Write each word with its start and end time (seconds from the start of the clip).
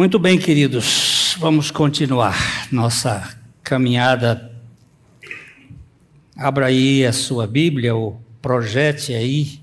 Muito 0.00 0.18
bem, 0.18 0.38
queridos, 0.38 1.36
vamos 1.38 1.70
continuar 1.70 2.34
nossa 2.72 3.36
caminhada. 3.62 4.50
Abra 6.34 6.68
aí 6.68 7.04
a 7.04 7.12
sua 7.12 7.46
Bíblia, 7.46 7.94
ou 7.94 8.18
projete 8.40 9.12
aí. 9.12 9.60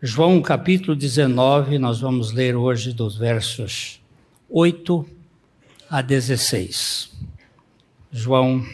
João 0.00 0.40
capítulo 0.40 0.94
19, 0.94 1.76
nós 1.76 1.98
vamos 1.98 2.30
ler 2.30 2.54
hoje 2.54 2.92
dos 2.92 3.16
versos 3.16 4.00
8 4.48 5.04
a 5.90 6.02
16. 6.02 7.10
João 8.12 8.64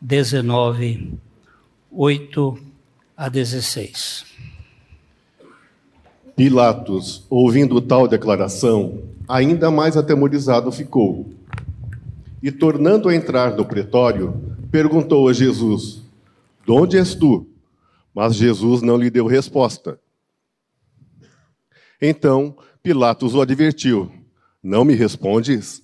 19, 0.00 1.12
8 1.90 2.58
a 3.16 3.28
16. 3.28 4.26
Pilatos, 6.36 7.26
ouvindo 7.28 7.80
tal 7.80 8.06
declaração, 8.06 9.12
ainda 9.28 9.70
mais 9.70 9.96
atemorizado 9.96 10.70
ficou. 10.70 11.30
E, 12.42 12.52
tornando 12.52 13.08
a 13.08 13.14
entrar 13.14 13.56
no 13.56 13.64
pretório, 13.64 14.34
perguntou 14.70 15.28
a 15.28 15.32
Jesus: 15.32 16.02
De 16.64 16.72
onde 16.72 16.98
és 16.98 17.14
tu? 17.14 17.46
Mas 18.14 18.34
Jesus 18.34 18.82
não 18.82 18.96
lhe 18.96 19.10
deu 19.10 19.26
resposta. 19.26 19.98
Então 22.00 22.56
Pilatos 22.84 23.34
o 23.34 23.40
advertiu: 23.40 24.12
Não 24.62 24.84
me 24.84 24.94
respondes? 24.94 25.82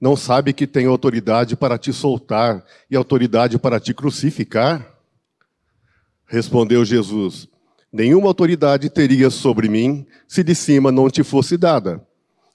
Não 0.00 0.16
sabe 0.16 0.52
que 0.52 0.66
tenho 0.66 0.90
autoridade 0.90 1.54
para 1.54 1.78
te 1.78 1.92
soltar 1.92 2.64
e 2.90 2.96
autoridade 2.96 3.56
para 3.56 3.78
te 3.78 3.94
crucificar? 3.94 4.98
Respondeu 6.26 6.84
Jesus: 6.84 7.48
Nenhuma 7.92 8.26
autoridade 8.26 8.90
teria 8.90 9.30
sobre 9.30 9.68
mim 9.68 10.04
se 10.26 10.42
de 10.42 10.56
cima 10.56 10.90
não 10.90 11.08
te 11.08 11.22
fosse 11.22 11.56
dada. 11.56 12.04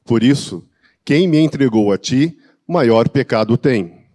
Por 0.06 0.22
isso, 0.22 0.64
quem 1.04 1.28
me 1.28 1.40
entregou 1.40 1.92
a 1.92 1.98
ti, 1.98 2.38
maior 2.68 3.10
pecado 3.10 3.58
tem. 3.58 4.06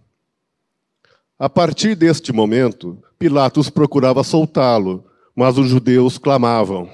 A 1.37 1.49
partir 1.49 1.95
deste 1.95 2.31
momento, 2.31 2.97
Pilatos 3.19 3.69
procurava 3.69 4.23
soltá-lo, 4.23 5.03
mas 5.35 5.57
os 5.57 5.67
judeus 5.67 6.17
clamavam: 6.17 6.89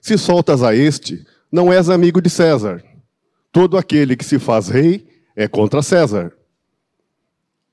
Se 0.00 0.16
soltas 0.16 0.62
a 0.62 0.72
este, 0.74 1.26
não 1.50 1.72
és 1.72 1.90
amigo 1.90 2.22
de 2.22 2.30
César. 2.30 2.84
Todo 3.50 3.76
aquele 3.76 4.14
que 4.14 4.24
se 4.24 4.38
faz 4.38 4.68
rei 4.68 5.08
é 5.34 5.48
contra 5.48 5.82
César. 5.82 6.32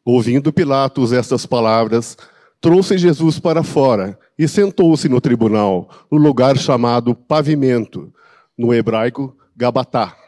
Ouvindo 0.03 0.51
Pilatos 0.51 1.11
estas 1.13 1.45
palavras, 1.45 2.17
trouxe 2.59 2.97
Jesus 2.97 3.39
para 3.39 3.61
fora 3.61 4.17
e 4.37 4.47
sentou-se 4.47 5.07
no 5.07 5.21
tribunal, 5.21 5.89
no 6.09 6.17
lugar 6.17 6.57
chamado 6.57 7.13
pavimento, 7.13 8.11
no 8.57 8.73
hebraico 8.73 9.35
Gabatá. 9.55 10.24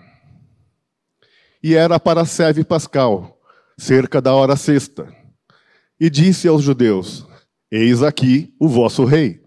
E 1.61 1.75
era 1.75 1.99
para 1.99 2.21
a 2.21 2.25
seve 2.25 2.63
pascal, 2.63 3.39
cerca 3.77 4.21
da 4.21 4.33
hora 4.33 4.55
sexta. 4.55 5.07
E 5.99 6.09
disse 6.09 6.47
aos 6.47 6.63
judeus: 6.63 7.25
Eis 7.71 8.03
aqui 8.03 8.53
o 8.59 8.67
vosso 8.67 9.03
rei. 9.03 9.41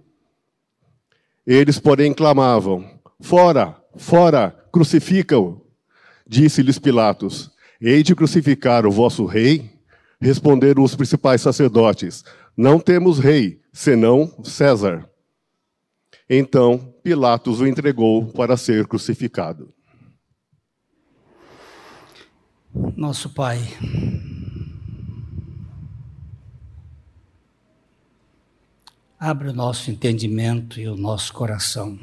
Eles, 1.47 1.79
porém, 1.79 2.13
clamavam: 2.13 2.85
Fora, 3.21 3.77
fora, 3.97 4.55
crucifica-o. 4.73 5.65
Disse-lhes 6.27 6.79
Pilatos: 6.79 7.51
Hei 7.81 8.03
de 8.03 8.15
crucificar 8.15 8.87
o 8.87 8.91
vosso 8.91 9.25
rei? 9.25 9.71
Responderam 10.21 10.83
os 10.83 10.95
principais 10.95 11.41
sacerdotes: 11.41 12.25
Não 12.57 12.79
temos 12.79 13.19
rei, 13.19 13.61
senão 13.73 14.33
César. 14.45 15.09
Então 16.29 16.95
Pilatos 17.03 17.61
o 17.61 17.67
entregou 17.67 18.27
para 18.27 18.57
ser 18.57 18.87
crucificado. 18.87 19.73
Nosso 22.73 23.31
Pai, 23.31 23.59
abre 29.19 29.49
o 29.49 29.53
nosso 29.53 29.91
entendimento 29.91 30.79
e 30.79 30.87
o 30.87 30.97
nosso 30.97 31.33
coração 31.33 31.99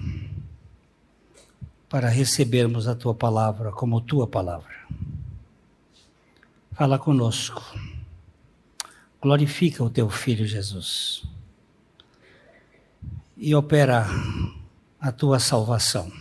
para 1.87 2.09
recebermos 2.09 2.85
a 2.85 2.95
tua 2.95 3.15
palavra 3.15 3.71
como 3.71 4.01
tua 4.01 4.27
palavra. 4.27 4.75
Fala 6.73 6.99
conosco. 6.99 7.63
Glorifica 9.21 9.81
o 9.83 9.89
teu 9.89 10.09
filho 10.09 10.45
Jesus 10.45 11.23
e 13.37 13.55
opera 13.55 14.05
a 14.99 15.13
tua 15.13 15.39
salvação 15.39 16.11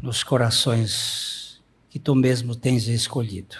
nos 0.00 0.24
corações 0.24 1.47
que 1.90 1.98
tu 1.98 2.14
mesmo 2.14 2.54
tens 2.54 2.86
escolhido, 2.86 3.56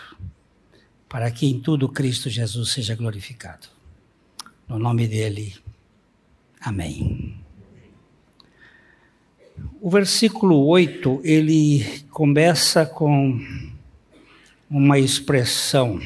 para 1.09 1.31
que 1.31 1.47
em 1.47 1.61
tudo 1.61 1.89
Cristo 1.89 2.29
Jesus 2.29 2.73
seja 2.73 2.95
glorificado. 2.95 3.69
No 4.69 4.79
nome 4.79 5.09
dele, 5.09 5.55
amém. 6.61 7.43
O 9.81 9.91
versículo 9.91 10.67
8, 10.67 11.21
ele 11.25 12.05
começa 12.11 12.85
com 12.85 13.41
uma 14.69 14.99
expressão. 14.99 16.01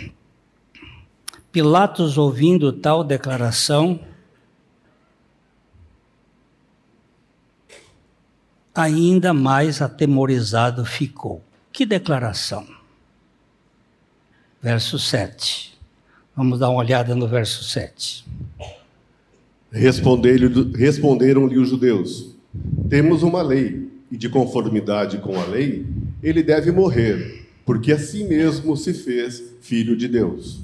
Pilatos, 1.50 2.16
ouvindo 2.16 2.72
tal 2.72 3.02
declaração, 3.02 4.00
ainda 8.74 9.34
mais 9.34 9.82
atemorizado 9.82 10.84
ficou. 10.84 11.42
Que 11.72 11.86
declaração? 11.86 12.66
Verso 14.60 14.98
7. 14.98 15.72
Vamos 16.36 16.58
dar 16.58 16.68
uma 16.68 16.80
olhada 16.80 17.14
no 17.14 17.26
verso 17.26 17.64
7. 17.64 18.24
Responderam-lhe 19.72 21.58
os 21.58 21.68
judeus: 21.70 22.36
Temos 22.90 23.22
uma 23.22 23.40
lei, 23.40 23.90
e 24.10 24.16
de 24.18 24.28
conformidade 24.28 25.16
com 25.18 25.40
a 25.40 25.46
lei, 25.46 25.86
ele 26.22 26.42
deve 26.42 26.70
morrer, 26.70 27.48
porque 27.64 27.92
assim 27.92 28.28
mesmo 28.28 28.76
se 28.76 28.92
fez 28.92 29.42
filho 29.62 29.96
de 29.96 30.06
Deus. 30.08 30.60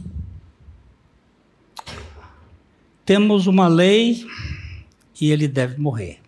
Temos 3.07 3.47
uma 3.47 3.67
lei 3.67 4.27
e 5.19 5.31
ele 5.33 5.49
deve 5.49 5.81
morrer. 5.81 6.19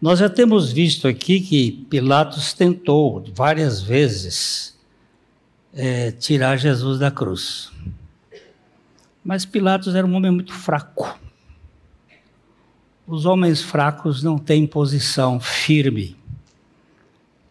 Nós 0.00 0.20
já 0.20 0.28
temos 0.28 0.70
visto 0.70 1.08
aqui 1.08 1.40
que 1.40 1.72
Pilatos 1.90 2.52
tentou 2.52 3.24
várias 3.34 3.80
vezes 3.82 4.78
é, 5.74 6.12
tirar 6.12 6.56
Jesus 6.56 7.00
da 7.00 7.10
cruz. 7.10 7.72
Mas 9.24 9.44
Pilatos 9.44 9.96
era 9.96 10.06
um 10.06 10.14
homem 10.14 10.30
muito 10.30 10.54
fraco. 10.54 11.18
Os 13.08 13.26
homens 13.26 13.60
fracos 13.60 14.22
não 14.22 14.38
têm 14.38 14.68
posição 14.68 15.40
firme. 15.40 16.16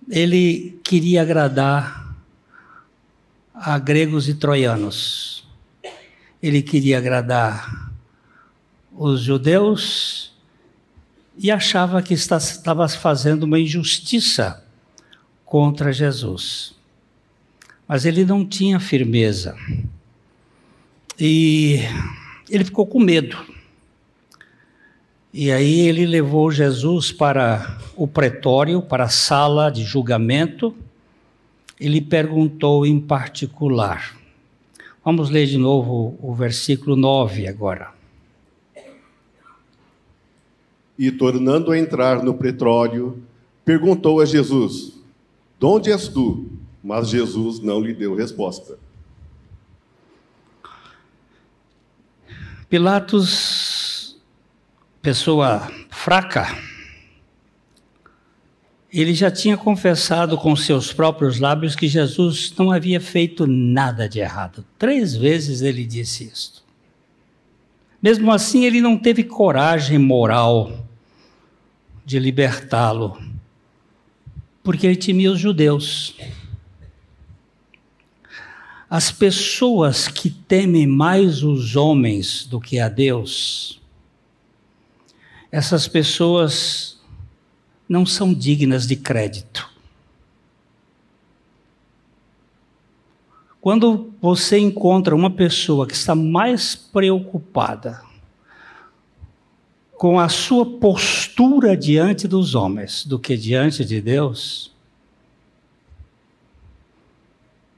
Ele 0.09 0.79
queria 0.85 1.23
agradar 1.23 2.15
a 3.53 3.77
gregos 3.77 4.29
e 4.29 4.33
troianos. 4.33 5.45
Ele 6.41 6.61
queria 6.61 6.97
agradar 6.97 7.91
os 8.93 9.21
judeus 9.21 10.26
e 11.37 11.51
achava 11.51 12.01
que 12.01 12.13
estava 12.13 12.87
fazendo 12.89 13.43
uma 13.43 13.59
injustiça 13.59 14.63
contra 15.45 15.93
Jesus. 15.93 16.73
Mas 17.87 18.05
ele 18.05 18.25
não 18.25 18.45
tinha 18.45 18.79
firmeza. 18.79 19.55
E 21.19 21.79
ele 22.49 22.65
ficou 22.65 22.85
com 22.87 22.99
medo. 22.99 23.37
E 25.31 25.51
aí 25.51 25.81
ele 25.81 26.05
levou 26.05 26.51
Jesus 26.51 27.11
para 27.11 27.77
o 27.95 28.07
pretório, 28.07 28.81
para 28.81 29.05
a 29.05 29.09
sala 29.09 29.69
de 29.69 29.83
julgamento. 29.83 30.75
Ele 31.79 32.01
perguntou 32.01 32.85
em 32.85 32.99
particular. 32.99 34.17
Vamos 35.05 35.29
ler 35.29 35.45
de 35.45 35.57
novo 35.57 36.17
o 36.21 36.33
versículo 36.33 36.95
9 36.95 37.47
agora 37.47 37.96
e, 40.97 41.11
tornando 41.11 41.71
a 41.71 41.77
entrar 41.77 42.23
no 42.23 42.33
pretório, 42.33 43.21
perguntou 43.63 44.19
a 44.19 44.25
Jesus: 44.25 44.93
De 45.59 45.65
onde 45.65 45.91
és 45.91 46.07
tu? 46.07 46.49
Mas 46.83 47.09
Jesus 47.09 47.59
não 47.59 47.81
lhe 47.81 47.93
deu 47.93 48.15
resposta. 48.15 48.77
Pilatos, 52.69 54.17
pessoa 55.01 55.69
fraca, 55.89 56.47
ele 58.91 59.13
já 59.13 59.29
tinha 59.29 59.57
confessado 59.57 60.37
com 60.37 60.55
seus 60.55 60.91
próprios 60.93 61.39
lábios 61.39 61.75
que 61.75 61.87
Jesus 61.87 62.53
não 62.57 62.71
havia 62.71 62.99
feito 62.99 63.45
nada 63.45 64.07
de 64.07 64.19
errado. 64.19 64.65
Três 64.77 65.15
vezes 65.15 65.61
ele 65.61 65.85
disse 65.85 66.25
isso. 66.25 66.65
Mesmo 68.01 68.31
assim, 68.31 68.65
ele 68.65 68.79
não 68.79 68.97
teve 68.97 69.23
coragem 69.23 69.97
moral 69.97 70.86
de 72.07 72.19
libertá-lo, 72.19 73.21
porque 74.63 74.87
ele 74.87 74.95
temia 74.95 75.29
os 75.29 75.37
judeus. 75.37 76.15
As 78.89 79.11
pessoas 79.11 80.07
que 80.07 80.29
temem 80.29 80.87
mais 80.87 81.43
os 81.43 81.75
homens 81.75 82.45
do 82.45 82.61
que 82.61 82.79
a 82.79 82.87
Deus, 82.87 83.81
essas 85.51 85.85
pessoas 85.85 86.97
não 87.89 88.05
são 88.05 88.33
dignas 88.33 88.87
de 88.87 88.95
crédito. 88.95 89.69
Quando 93.59 94.13
você 94.21 94.57
encontra 94.57 95.13
uma 95.13 95.29
pessoa 95.29 95.85
que 95.85 95.93
está 95.93 96.15
mais 96.15 96.73
preocupada 96.73 98.06
com 99.97 100.19
a 100.19 100.29
sua 100.29 100.63
postura 100.63 101.75
diante 101.75 102.27
dos 102.27 102.53
homens 102.53 103.03
do 103.03 103.17
que 103.17 103.35
diante 103.35 103.83
de 103.83 103.99
Deus, 103.99 104.71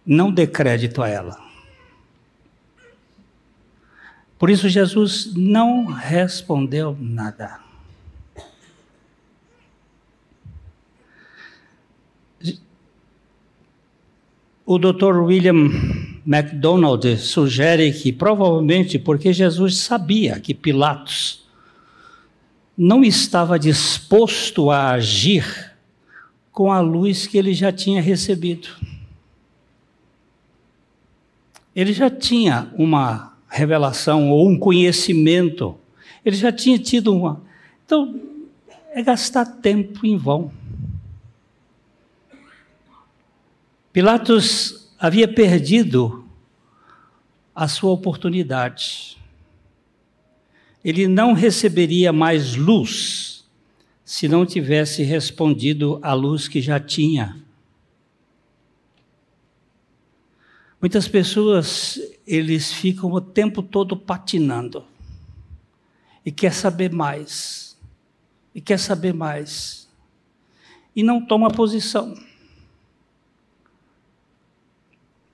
não 0.06 0.30
dê 0.32 0.46
crédito 0.46 1.02
a 1.02 1.08
ela. 1.08 1.40
Por 4.38 4.50
isso, 4.50 4.68
Jesus 4.68 5.34
não 5.36 5.86
respondeu 5.86 6.96
nada. 7.00 7.60
O 14.66 14.78
Dr. 14.78 15.18
William 15.24 15.70
MacDonald 16.26 17.18
sugere 17.18 17.92
que 17.92 18.12
provavelmente 18.12 19.00
porque 19.00 19.34
Jesus 19.34 19.78
sabia 19.78 20.40
que 20.40 20.54
Pilatos 20.54 21.49
não 22.82 23.04
estava 23.04 23.60
disposto 23.60 24.72
a 24.72 24.92
agir 24.92 25.76
com 26.50 26.72
a 26.72 26.80
luz 26.80 27.28
que 27.28 27.38
ele 27.38 27.54
já 27.54 27.74
tinha 27.74 28.02
recebido. 28.02 28.70
Ele 31.76 31.92
já 31.92 32.10
tinha 32.10 32.72
uma 32.78 33.38
revelação 33.50 34.30
ou 34.30 34.50
um 34.50 34.58
conhecimento, 34.58 35.78
ele 36.24 36.38
já 36.38 36.54
tinha 36.54 36.80
tido 36.80 37.14
uma. 37.14 37.42
Então, 37.86 38.18
é 38.92 39.04
gastar 39.04 39.46
tempo 39.46 40.06
em 40.06 40.16
vão. 40.16 40.50
Pilatos 43.92 44.90
havia 44.98 45.28
perdido 45.28 46.26
a 47.54 47.68
sua 47.68 47.92
oportunidade 47.92 49.19
ele 50.84 51.08
não 51.08 51.34
receberia 51.34 52.14
mais 52.14 52.56
luz 52.56 53.46
se 54.06 54.28
não 54.28 54.46
tivesse 54.46 55.04
respondido 55.04 56.00
à 56.02 56.14
luz 56.14 56.48
que 56.48 56.62
já 56.62 56.80
tinha. 56.80 57.38
Muitas 60.82 61.08
pessoas, 61.08 62.00
eles 62.26 62.72
ficam 62.72 63.12
o 63.12 63.20
tempo 63.20 63.62
todo 63.62 63.98
patinando. 63.98 64.86
E 66.26 66.32
quer 66.32 66.54
saber 66.54 66.92
mais. 66.92 67.78
E 68.56 68.62
quer 68.62 68.80
saber 68.80 69.14
mais. 69.14 69.90
E 70.96 71.04
não 71.04 71.24
toma 71.24 71.52
posição. 71.52 72.16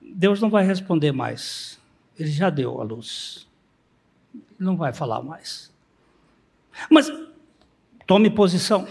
Deus 0.02 0.40
não 0.40 0.50
vai 0.50 0.66
responder 0.66 1.12
mais. 1.12 1.78
Ele 2.18 2.30
já 2.30 2.50
deu 2.50 2.80
a 2.80 2.84
luz 2.84 3.45
não 4.58 4.76
vai 4.76 4.92
falar 4.92 5.22
mais. 5.22 5.72
Mas 6.90 7.10
tome 8.06 8.30
posição. 8.30 8.86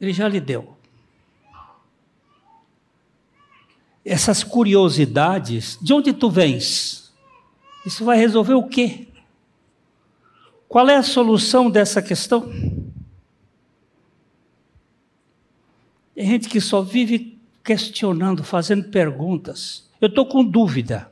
Ele 0.00 0.12
já 0.12 0.28
lhe 0.28 0.40
deu. 0.40 0.76
Essas 4.04 4.44
curiosidades, 4.44 5.78
de 5.80 5.92
onde 5.94 6.12
tu 6.12 6.28
vens? 6.28 7.12
Isso 7.86 8.04
vai 8.04 8.18
resolver 8.18 8.54
o 8.54 8.68
quê? 8.68 9.08
Qual 10.68 10.88
é 10.88 10.96
a 10.96 11.02
solução 11.02 11.70
dessa 11.70 12.02
questão? 12.02 12.50
Tem 16.14 16.26
gente 16.26 16.48
que 16.48 16.60
só 16.60 16.82
vive 16.82 17.38
questionando, 17.62 18.44
fazendo 18.44 18.90
perguntas. 18.90 19.88
Eu 20.00 20.08
estou 20.08 20.26
com 20.26 20.44
dúvida. 20.44 21.10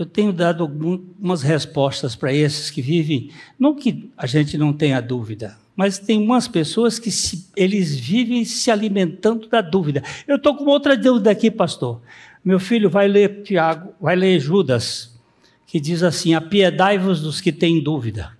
Eu 0.00 0.06
tenho 0.06 0.32
dado 0.32 0.62
algumas 0.62 1.42
respostas 1.42 2.16
para 2.16 2.32
esses 2.32 2.70
que 2.70 2.80
vivem, 2.80 3.30
não 3.58 3.74
que 3.74 4.08
a 4.16 4.26
gente 4.26 4.56
não 4.56 4.72
tenha 4.72 4.98
dúvida, 4.98 5.58
mas 5.76 5.98
tem 5.98 6.18
umas 6.18 6.48
pessoas 6.48 6.98
que 6.98 7.10
se, 7.10 7.50
eles 7.54 8.00
vivem 8.00 8.42
se 8.46 8.70
alimentando 8.70 9.46
da 9.46 9.60
dúvida. 9.60 10.02
Eu 10.26 10.36
estou 10.36 10.56
com 10.56 10.64
outra 10.64 10.96
dúvida 10.96 11.30
aqui, 11.30 11.50
pastor. 11.50 12.00
Meu 12.42 12.58
filho 12.58 12.88
vai 12.88 13.08
ler 13.08 13.42
Tiago, 13.42 13.92
vai 14.00 14.16
ler 14.16 14.40
Judas, 14.40 15.20
que 15.66 15.78
diz 15.78 16.02
assim: 16.02 16.32
apiedai-vos 16.32 17.20
dos 17.20 17.38
que 17.38 17.52
têm 17.52 17.82
dúvida. 17.82 18.32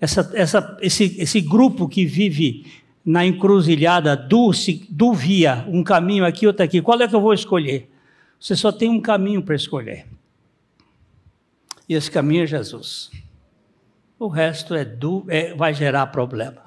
Essa, 0.00 0.30
essa, 0.34 0.78
esse, 0.80 1.16
esse 1.18 1.40
grupo 1.40 1.88
que 1.88 2.06
vive 2.06 2.64
na 3.04 3.26
encruzilhada 3.26 4.16
do, 4.16 4.52
do 4.88 5.12
via, 5.12 5.66
um 5.68 5.82
caminho 5.82 6.24
aqui, 6.24 6.46
outro 6.46 6.62
aqui, 6.62 6.80
qual 6.80 7.02
é 7.02 7.08
que 7.08 7.16
eu 7.16 7.20
vou 7.20 7.34
escolher? 7.34 7.90
Você 8.38 8.54
só 8.54 8.70
tem 8.70 8.88
um 8.88 9.00
caminho 9.00 9.42
para 9.42 9.56
escolher. 9.56 10.06
E 11.88 11.94
esse 11.94 12.10
caminho 12.10 12.42
é 12.42 12.46
Jesus. 12.46 13.10
O 14.18 14.28
resto 14.28 14.74
é, 14.74 14.86
é 15.28 15.54
vai 15.54 15.72
gerar 15.72 16.08
problema. 16.08 16.62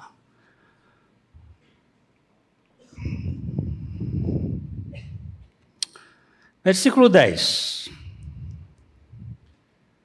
Versículo 6.64 7.08
10. 7.08 7.90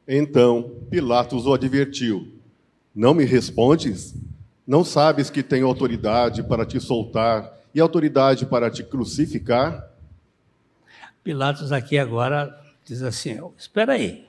Então 0.08 0.72
Pilatos 0.90 1.46
o 1.46 1.54
advertiu: 1.54 2.40
Não 2.94 3.13
me 3.13 3.25
respondes? 3.25 4.16
Não 4.66 4.84
sabes 4.84 5.30
que 5.30 5.42
tenho 5.42 5.66
autoridade 5.66 6.44
para 6.44 6.66
te 6.66 6.80
soltar 6.80 7.58
e 7.74 7.80
autoridade 7.80 8.46
para 8.46 8.70
te 8.70 8.84
crucificar? 8.84 9.90
Pilatos 11.24 11.72
aqui 11.72 11.98
agora 11.98 12.60
diz 12.84 13.02
assim: 13.02 13.40
Espera 13.58 13.94
aí 13.94 14.26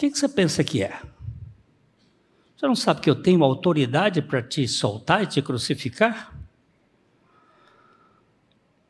que, 0.00 0.10
que 0.10 0.18
você 0.18 0.30
pensa 0.30 0.64
que 0.64 0.82
é? 0.82 0.98
Você 2.56 2.66
não 2.66 2.74
sabe 2.74 3.02
que 3.02 3.10
eu 3.10 3.14
tenho 3.14 3.44
autoridade 3.44 4.22
para 4.22 4.42
te 4.42 4.66
soltar 4.66 5.22
e 5.22 5.26
te 5.26 5.42
crucificar? 5.42 6.34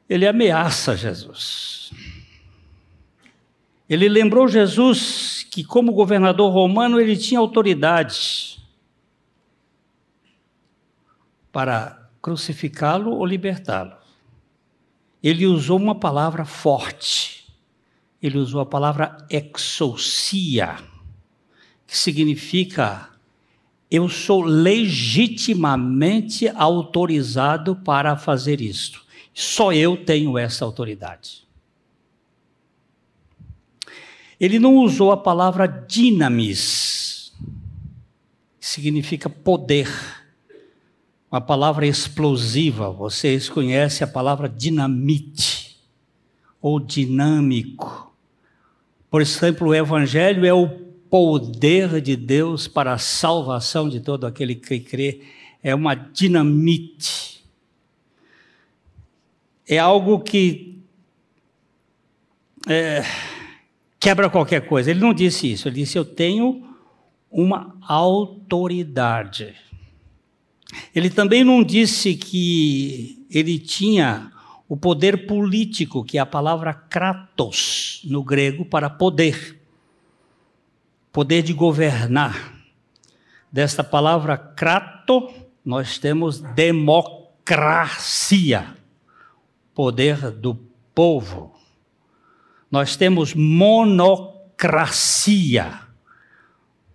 Ele 0.09 0.25
ameaça 0.25 0.97
Jesus. 0.97 1.91
Ele 3.89 4.09
lembrou 4.09 4.47
Jesus 4.47 5.45
que, 5.51 5.65
como 5.65 5.93
governador 5.93 6.53
romano, 6.53 7.01
ele 7.01 7.17
tinha 7.17 7.41
autoridade 7.41 8.65
para 11.51 12.09
crucificá-lo 12.23 13.11
ou 13.11 13.27
libertá-lo. 13.27 13.97
Ele 15.21 15.45
usou 15.45 15.77
uma 15.77 15.97
palavra 15.97 16.45
forte. 16.45 17.53
Ele 18.23 18.39
usou 18.39 18.61
a 18.61 18.67
palavra 18.67 19.27
exousia 19.29 20.89
que 21.91 21.99
significa 21.99 23.11
eu 23.91 24.09
sou 24.09 24.43
legitimamente 24.43 26.49
autorizado 26.51 27.75
para 27.75 28.17
fazer 28.17 28.61
isto. 28.61 29.05
Só 29.35 29.73
eu 29.73 29.97
tenho 29.97 30.39
essa 30.39 30.65
autoridade. 30.65 31.45
Ele 34.39 34.61
não 34.61 34.77
usou 34.77 35.11
a 35.11 35.17
palavra 35.17 35.67
dinamis, 35.67 37.33
que 38.61 38.67
significa 38.69 39.29
poder. 39.29 39.89
Uma 41.29 41.41
palavra 41.41 41.89
explosiva. 41.89 42.93
Vocês 42.93 43.49
conhecem 43.49 44.05
a 44.05 44.09
palavra 44.09 44.49
dinamite 44.49 45.77
ou 46.63 46.79
dinâmico. 46.79 48.15
Por 49.11 49.21
exemplo, 49.21 49.71
o 49.71 49.75
evangelho 49.75 50.47
é 50.47 50.55
o 50.55 50.89
poder 51.11 52.01
de 52.01 52.15
Deus 52.15 52.69
para 52.69 52.93
a 52.93 52.99
salvação 52.99 53.89
de 53.89 54.01
todo 54.01 54.27
aquele 54.27 54.55
que 54.55 54.79
crê 54.79 55.23
é 55.63 55.75
uma 55.75 55.95
dinamite. 55.95 57.45
É 59.69 59.79
algo 59.79 60.21
que 60.21 60.79
é, 62.69 63.05
quebra 63.99 64.31
qualquer 64.31 64.67
coisa. 64.67 64.91
Ele 64.91 65.01
não 65.01 65.13
disse 65.13 65.53
isso, 65.53 65.69
ele 65.69 65.81
disse: 65.81 65.99
Eu 65.99 66.05
tenho 66.05 66.65
uma 67.31 67.77
autoridade. 67.83 69.55
Ele 70.95 71.11
também 71.11 71.43
não 71.43 71.63
disse 71.65 72.15
que 72.15 73.27
ele 73.31 73.59
tinha 73.59 74.31
o 74.69 74.77
poder 74.77 75.27
político, 75.27 76.05
que 76.05 76.17
é 76.17 76.21
a 76.21 76.27
palavra 76.27 76.73
kratos 76.73 78.03
no 78.05 78.23
grego 78.23 78.65
para 78.65 78.89
poder 78.89 79.60
poder 81.13 81.43
de 81.43 81.53
governar. 81.53 82.55
Desta 83.53 83.83
palavra 83.83 84.39
crato, 84.39 85.29
nós 85.65 85.99
temos 85.99 86.39
democracia, 86.41 87.17
poder 89.75 90.31
do 90.31 90.55
povo. 90.95 91.53
Nós 92.71 92.95
temos 92.97 93.35
monocracia, 93.35 94.21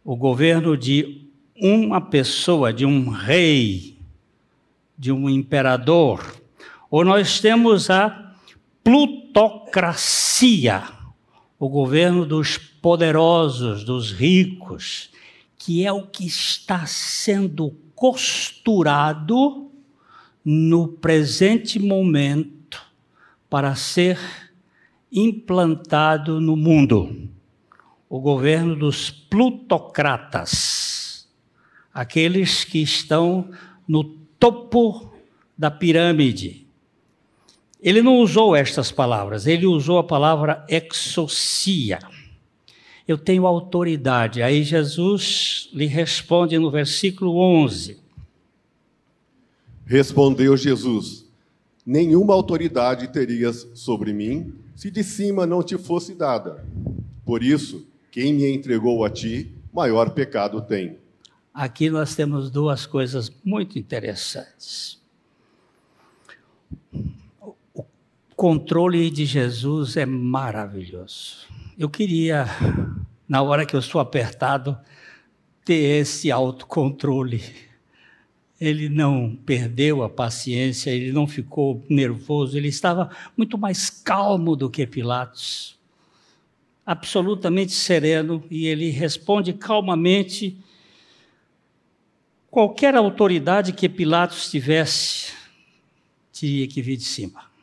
o 0.04 0.16
governo 0.16 0.78
de 0.78 1.28
uma 1.56 2.00
pessoa, 2.00 2.72
de 2.72 2.86
um 2.86 3.10
rei, 3.10 3.98
de 4.98 5.12
um 5.12 5.30
imperador. 5.30 6.42
Ou 6.90 7.04
nós 7.04 7.42
temos 7.42 7.90
a 7.90 8.34
plutocracia, 8.84 10.84
o 11.58 11.70
governo 11.70 12.26
dos 12.26 12.58
poderosos, 12.58 13.84
dos 13.84 14.12
ricos, 14.12 15.10
que 15.58 15.86
é 15.86 15.92
o 15.92 16.06
que 16.06 16.26
está 16.26 16.86
sendo 16.86 17.72
costurado 17.96 19.72
no 20.44 20.88
presente 20.88 21.80
momento 21.80 22.82
para 23.50 23.74
ser 23.74 24.20
implantado 25.12 26.42
no 26.42 26.56
mundo. 26.56 27.30
O 28.10 28.20
governo 28.20 28.76
dos 28.76 29.10
plutocratas, 29.10 31.28
aqueles 31.94 32.64
que 32.64 32.84
estão 32.84 33.50
no 33.88 34.04
topo 34.04 35.14
da 35.58 35.72
pirâmide. 35.72 36.65
Ele 37.86 38.02
não 38.02 38.18
usou 38.18 38.56
estas 38.56 38.92
palavras, 38.92 39.46
ele 39.46 39.68
usou 39.68 40.00
a 40.00 40.04
palavra 40.04 40.66
exocia. 40.68 42.00
Eu 43.08 43.16
tenho 43.16 43.46
autoridade. 43.46 44.42
Aí 44.42 44.64
Jesus 44.64 45.70
lhe 45.72 45.86
responde 45.86 46.58
no 46.58 46.72
versículo 46.72 47.38
11. 47.38 48.00
Respondeu 49.86 50.58
Jesus: 50.58 51.28
Nenhuma 51.86 52.34
autoridade 52.34 53.08
terias 53.10 53.68
sobre 53.76 54.12
mim 54.12 54.52
se 54.76 54.90
de 54.90 55.04
cima 55.04 55.46
não 55.46 55.62
te 55.62 55.78
fosse 55.78 56.16
dada. 56.16 56.66
Por 57.24 57.44
isso, 57.44 57.86
quem 58.10 58.34
me 58.34 58.52
entregou 58.52 59.06
a 59.06 59.12
ti, 59.12 59.54
maior 59.72 60.10
pecado 60.10 60.60
tem. 60.60 60.98
Aqui 61.54 61.92
nós 61.92 62.16
temos 62.16 62.50
duas 62.50 62.88
coisas 62.88 63.32
muito 63.44 63.78
interessantes. 63.78 65.00
Controle 68.36 69.10
de 69.10 69.26
Jesus 69.26 69.96
é 69.98 70.06
maravilhoso. 70.06 71.48
Eu 71.78 71.90
queria, 71.90 72.46
na 73.28 73.42
hora 73.42 73.66
que 73.66 73.76
eu 73.76 73.80
estou 73.80 74.02
apertado, 74.02 74.78
ter 75.64 76.02
esse 76.02 76.32
autocontrole 76.32 77.42
ele 78.60 78.88
não 78.88 79.36
perdeu 79.46 80.04
a 80.04 80.10
paciência, 80.10 80.90
ele 80.90 81.12
não 81.12 81.28
ficou 81.28 81.84
nervoso, 81.90 82.58
ele 82.58 82.70
estava 82.70 83.10
muito 83.36 83.58
mais 83.58 83.90
calmo 83.90 84.56
do 84.56 84.70
que 84.70 84.88
Pilatos, 84.88 85.78
absolutamente 86.86 87.74
sereno, 87.74 88.44
e 88.50 88.68
ele 88.68 88.90
responde 88.90 89.52
calmamente. 89.54 90.58
Qualquer 92.50 92.96
autoridade 92.96 93.74
que 93.74 93.90
Pilatos 93.90 94.50
tivesse, 94.50 95.34
teria 96.32 96.68
que 96.68 96.82
vir 96.82 96.96
de 96.96 97.04
cima. 97.04 97.55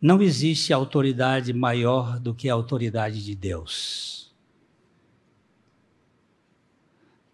Não 0.00 0.22
existe 0.22 0.72
autoridade 0.72 1.52
maior 1.52 2.18
do 2.18 2.34
que 2.34 2.48
a 2.48 2.54
autoridade 2.54 3.22
de 3.22 3.34
Deus. 3.34 4.34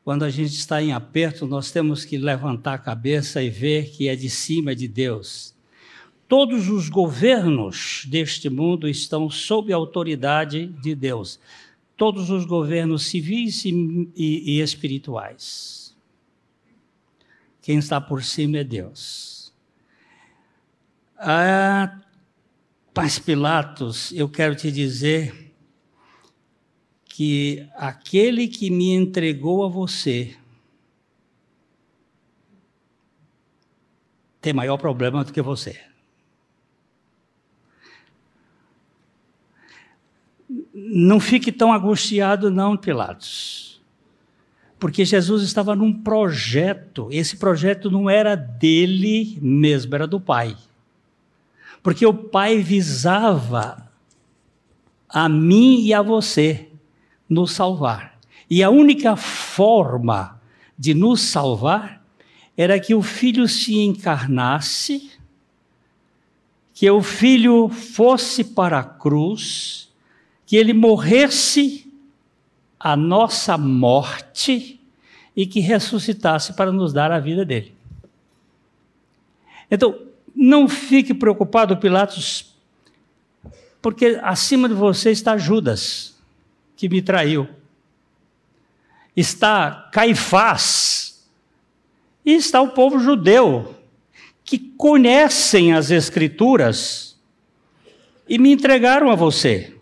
Quando 0.02 0.25
a 0.25 0.30
gente 0.30 0.54
está 0.54 0.82
em 0.82 0.92
aperto, 0.92 1.46
nós 1.46 1.70
temos 1.70 2.04
que 2.04 2.16
levantar 2.16 2.75
a 2.75 2.78
cabeça 2.78 3.42
e 3.42 3.50
ver 3.50 3.90
que 3.90 4.08
é 4.08 4.16
de 4.16 4.30
cima 4.30 4.75
de 4.75 4.88
Deus. 4.88 5.54
Todos 6.28 6.68
os 6.68 6.88
governos 6.88 8.04
deste 8.08 8.49
mundo 8.49 8.88
estão 8.88 9.30
sob 9.30 9.73
a 9.73 9.76
autoridade 9.76 10.66
de 10.80 10.94
Deus. 10.94 11.38
Todos 11.96 12.30
os 12.30 12.44
governos 12.44 13.06
civis 13.06 13.64
e, 13.64 14.11
e, 14.16 14.56
e 14.56 14.61
espirituais. 14.61 15.96
Quem 17.62 17.78
está 17.78 18.00
por 18.00 18.23
cima 18.23 18.58
é 18.58 18.64
Deus. 18.64 19.52
Ah, 21.16 22.00
Paz 22.96 23.18
Pilatos, 23.18 24.10
eu 24.12 24.26
quero 24.26 24.56
te 24.56 24.72
dizer 24.72 25.54
que 27.04 27.68
aquele 27.74 28.48
que 28.48 28.70
me 28.70 28.94
entregou 28.94 29.66
a 29.66 29.68
você 29.68 30.34
tem 34.40 34.54
maior 34.54 34.78
problema 34.78 35.22
do 35.22 35.30
que 35.30 35.42
você. 35.42 35.78
Não 40.72 41.20
fique 41.20 41.52
tão 41.52 41.74
angustiado, 41.74 42.50
não, 42.50 42.78
Pilatos. 42.78 43.84
Porque 44.78 45.04
Jesus 45.04 45.42
estava 45.42 45.76
num 45.76 45.92
projeto. 45.92 47.10
Esse 47.12 47.36
projeto 47.36 47.90
não 47.90 48.08
era 48.08 48.34
dele 48.34 49.38
mesmo, 49.42 49.94
era 49.94 50.06
do 50.06 50.18
Pai. 50.18 50.56
Porque 51.87 52.05
o 52.05 52.12
Pai 52.12 52.59
visava 52.59 53.88
a 55.09 55.28
mim 55.28 55.85
e 55.85 55.95
a 55.95 56.02
você 56.02 56.69
nos 57.28 57.52
salvar. 57.52 58.19
E 58.50 58.61
a 58.61 58.71
única 58.71 59.14
forma 59.14 60.43
de 60.76 60.95
nos 60.95 61.21
salvar 61.21 62.05
era 62.57 62.81
que 62.81 62.93
o 62.93 63.02
Filho 63.02 63.47
se 63.47 63.78
encarnasse, 63.78 65.12
que 66.75 66.90
o 66.90 67.00
Filho 67.00 67.69
fosse 67.69 68.43
para 68.43 68.81
a 68.81 68.85
cruz, 68.85 69.88
que 70.45 70.57
ele 70.57 70.73
morresse 70.73 71.88
a 72.81 72.97
nossa 72.97 73.57
morte 73.57 74.81
e 75.37 75.47
que 75.47 75.61
ressuscitasse 75.61 76.52
para 76.55 76.73
nos 76.73 76.93
dar 76.93 77.12
a 77.12 77.21
vida 77.21 77.45
dele. 77.45 77.76
Então, 79.71 79.97
não 80.37 80.69
fique 80.69 81.14
preocupado, 81.14 81.78
Pilatos, 81.78 82.55
porque 83.81 84.21
acima 84.23 84.69
de 84.69 84.75
você 84.75 85.11
está 85.11 85.38
Judas 85.38 86.14
que 86.76 86.88
me 86.88 87.00
traiu. 87.00 87.49
Está 89.16 89.88
Caifás. 89.93 91.26
E 92.25 92.33
está 92.33 92.61
o 92.61 92.71
povo 92.71 92.99
judeu, 92.99 93.75
que 94.45 94.59
conhecem 94.59 95.73
as 95.73 95.90
Escrituras 95.90 97.16
e 98.28 98.37
me 98.37 98.52
entregaram 98.52 99.11
a 99.11 99.14
você. 99.14 99.76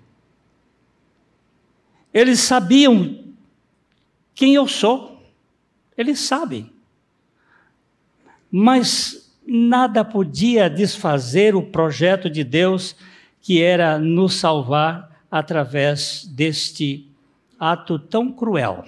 Eles 2.13 2.41
sabiam 2.41 3.25
quem 4.35 4.55
eu 4.55 4.69
sou. 4.69 5.21
Eles 5.97 6.21
sabem. 6.21 6.71
Mas 8.51 9.24
nada 9.47 10.05
podia 10.05 10.69
desfazer 10.69 11.55
o 11.55 11.63
projeto 11.63 12.29
de 12.31 12.43
Deus 12.43 12.97
que 13.41 13.63
era 13.63 13.99
nos 13.99 14.35
salvar 14.35 15.23
através 15.31 16.25
deste 16.25 17.09
ato 17.59 17.99
tão 17.99 18.33
cruel. 18.33 18.85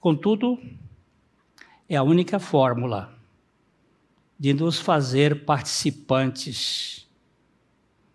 Contudo, 0.00 0.58
é 1.88 1.96
a 1.96 2.02
única 2.02 2.38
fórmula 2.38 3.12
de 4.38 4.54
nos 4.54 4.78
fazer 4.78 5.44
participantes 5.44 7.06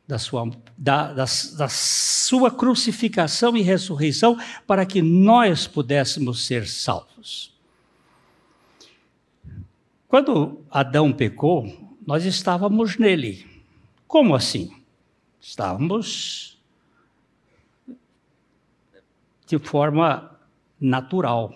da 0.08 0.18
sua, 0.18 0.50
da, 0.78 1.14
da, 1.14 1.26
da 1.58 1.70
sua 1.70 2.52
crucificação 2.52 3.58
e 3.58 3.62
ressurreição 3.62 4.38
para 4.66 4.86
que 4.86 5.02
nós 5.02 5.68
pudéssemos 5.68 6.46
ser 6.46 6.68
salvos. 6.68 7.53
Quando 10.13 10.63
Adão 10.70 11.12
pecou, 11.12 11.65
nós 12.05 12.24
estávamos 12.24 13.00
nele. 13.00 13.48
Como 14.08 14.36
assim? 14.36 14.72
Estávamos 15.41 16.62
de 19.48 19.58
forma 19.58 20.38
natural. 20.79 21.51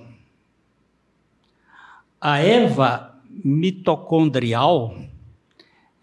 A 2.20 2.40
erva 2.40 3.22
mitocondrial 3.30 5.04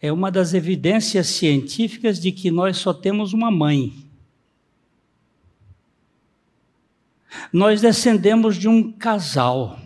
é 0.00 0.12
uma 0.12 0.30
das 0.30 0.54
evidências 0.54 1.26
científicas 1.26 2.20
de 2.20 2.30
que 2.30 2.52
nós 2.52 2.76
só 2.76 2.94
temos 2.94 3.32
uma 3.32 3.50
mãe. 3.50 3.92
Nós 7.52 7.80
descendemos 7.80 8.54
de 8.54 8.68
um 8.68 8.92
casal. 8.92 9.76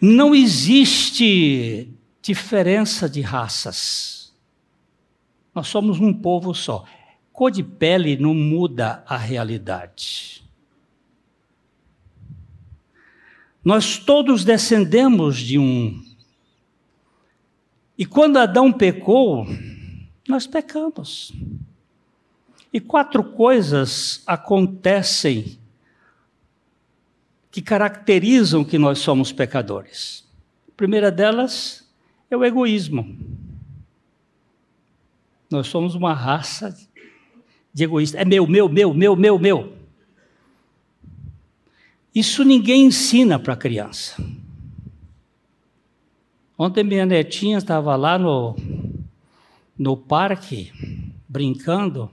Não 0.00 0.34
existe 0.34 1.92
diferença 2.22 3.08
de 3.08 3.20
raças. 3.20 4.34
Nós 5.54 5.68
somos 5.68 6.00
um 6.00 6.12
povo 6.12 6.54
só. 6.54 6.84
Cor 7.32 7.50
de 7.50 7.62
pele 7.62 8.16
não 8.16 8.34
muda 8.34 9.04
a 9.06 9.16
realidade. 9.16 10.42
Nós 13.62 13.98
todos 13.98 14.42
descendemos 14.42 15.36
de 15.36 15.58
um 15.58 16.02
E 17.98 18.06
quando 18.06 18.38
Adão 18.38 18.72
pecou, 18.72 19.46
nós 20.26 20.46
pecamos. 20.46 21.30
E 22.72 22.80
quatro 22.80 23.22
coisas 23.22 24.22
acontecem 24.26 25.59
que 27.50 27.60
caracterizam 27.60 28.64
que 28.64 28.78
nós 28.78 28.98
somos 29.00 29.32
pecadores. 29.32 30.24
A 30.68 30.72
primeira 30.76 31.10
delas 31.10 31.88
é 32.30 32.36
o 32.36 32.44
egoísmo. 32.44 33.16
Nós 35.50 35.66
somos 35.66 35.94
uma 35.94 36.14
raça 36.14 36.76
de 37.74 37.84
egoístas. 37.84 38.20
É 38.20 38.24
meu, 38.24 38.46
meu, 38.46 38.68
meu, 38.68 38.94
meu, 38.94 39.16
meu, 39.16 39.38
meu. 39.38 39.72
Isso 42.14 42.44
ninguém 42.44 42.86
ensina 42.86 43.38
para 43.38 43.54
a 43.54 43.56
criança. 43.56 44.22
Ontem 46.56 46.84
minha 46.84 47.06
netinha 47.06 47.58
estava 47.58 47.96
lá 47.96 48.18
no, 48.18 48.54
no 49.78 49.96
parque, 49.96 50.72
brincando. 51.28 52.10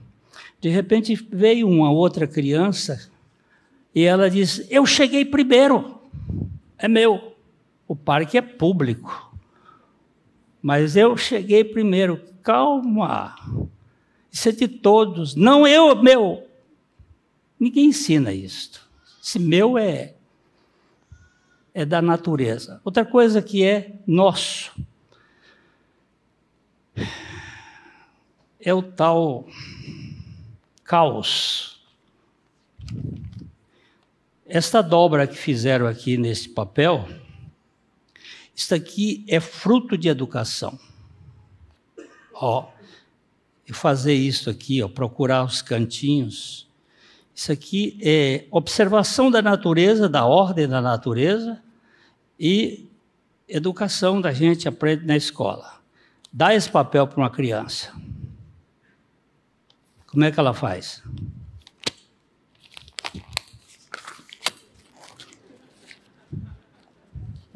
De 0.60 0.68
repente 0.68 1.14
veio 1.14 1.68
uma 1.68 1.90
outra 1.90 2.26
criança 2.26 3.10
e 3.98 4.04
ela 4.04 4.30
disse: 4.30 4.64
Eu 4.70 4.86
cheguei 4.86 5.24
primeiro, 5.24 6.00
é 6.78 6.86
meu. 6.86 7.36
O 7.88 7.96
parque 7.96 8.38
é 8.38 8.40
público, 8.40 9.34
mas 10.62 10.94
eu 10.94 11.16
cheguei 11.16 11.64
primeiro. 11.64 12.22
Calma, 12.40 13.34
isso 14.30 14.50
é 14.50 14.52
de 14.52 14.68
todos, 14.68 15.34
não 15.34 15.66
eu, 15.66 16.00
meu. 16.00 16.46
Ninguém 17.58 17.86
ensina 17.86 18.32
isto. 18.32 18.88
Esse 19.20 19.40
meu 19.40 19.76
é 19.76 20.14
é 21.74 21.84
da 21.84 22.00
natureza. 22.00 22.80
Outra 22.84 23.04
coisa 23.04 23.42
que 23.42 23.64
é 23.64 23.96
nosso 24.06 24.80
é 28.60 28.72
o 28.72 28.80
tal 28.80 29.48
caos. 30.84 31.82
Esta 34.48 34.80
dobra 34.80 35.26
que 35.26 35.36
fizeram 35.36 35.86
aqui 35.86 36.16
nesse 36.16 36.48
papel, 36.48 37.06
isso 38.56 38.74
aqui 38.74 39.22
é 39.28 39.38
fruto 39.40 39.96
de 39.96 40.08
educação. 40.08 40.78
Ó, 42.32 42.66
e 43.68 43.74
fazer 43.74 44.14
isso 44.14 44.48
aqui, 44.48 44.82
ó, 44.82 44.88
procurar 44.88 45.44
os 45.44 45.60
cantinhos. 45.60 46.66
Isso 47.34 47.52
aqui 47.52 47.98
é 48.00 48.46
observação 48.50 49.30
da 49.30 49.42
natureza, 49.42 50.08
da 50.08 50.24
ordem 50.24 50.66
da 50.66 50.80
natureza 50.80 51.62
e 52.40 52.88
educação 53.46 54.18
da 54.18 54.32
gente 54.32 54.66
aprende 54.66 55.04
na 55.04 55.16
escola. 55.16 55.78
Dá 56.32 56.54
esse 56.54 56.70
papel 56.70 57.06
para 57.06 57.20
uma 57.20 57.30
criança. 57.30 57.92
Como 60.06 60.24
é 60.24 60.32
que 60.32 60.40
ela 60.40 60.54
faz? 60.54 61.02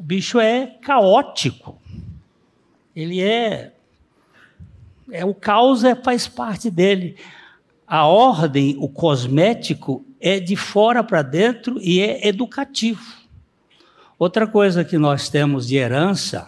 O 0.03 0.05
bicho 0.05 0.37
é 0.37 0.67
caótico. 0.81 1.81
Ele 2.93 3.21
é. 3.21 3.71
é 5.09 5.23
o 5.23 5.33
caos 5.33 5.85
é, 5.85 5.95
faz 5.95 6.27
parte 6.27 6.69
dele. 6.69 7.15
A 7.87 8.05
ordem, 8.05 8.75
o 8.79 8.89
cosmético, 8.89 10.05
é 10.19 10.41
de 10.41 10.57
fora 10.57 11.01
para 11.05 11.21
dentro 11.21 11.79
e 11.81 12.01
é 12.01 12.27
educativo. 12.27 13.01
Outra 14.19 14.45
coisa 14.45 14.83
que 14.83 14.97
nós 14.97 15.29
temos 15.29 15.69
de 15.69 15.77
herança, 15.77 16.47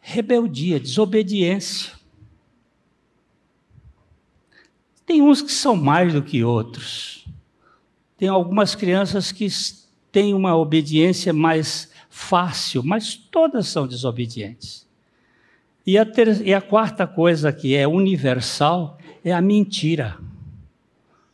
rebeldia, 0.00 0.80
desobediência. 0.80 1.92
Tem 5.06 5.22
uns 5.22 5.40
que 5.40 5.52
são 5.52 5.76
mais 5.76 6.12
do 6.12 6.20
que 6.20 6.42
outros. 6.42 7.24
Tem 8.18 8.28
algumas 8.28 8.74
crianças 8.74 9.30
que 9.30 9.46
têm 10.10 10.34
uma 10.34 10.56
obediência 10.56 11.32
mais 11.32 11.91
fácil, 12.12 12.82
mas 12.84 13.16
todas 13.16 13.68
são 13.68 13.86
desobedientes. 13.86 14.86
E 15.84 15.96
a, 15.96 16.04
ter, 16.04 16.46
e 16.46 16.52
a 16.52 16.60
quarta 16.60 17.06
coisa 17.06 17.50
que 17.50 17.74
é 17.74 17.88
universal 17.88 18.98
é 19.24 19.32
a 19.32 19.40
mentira. 19.40 20.18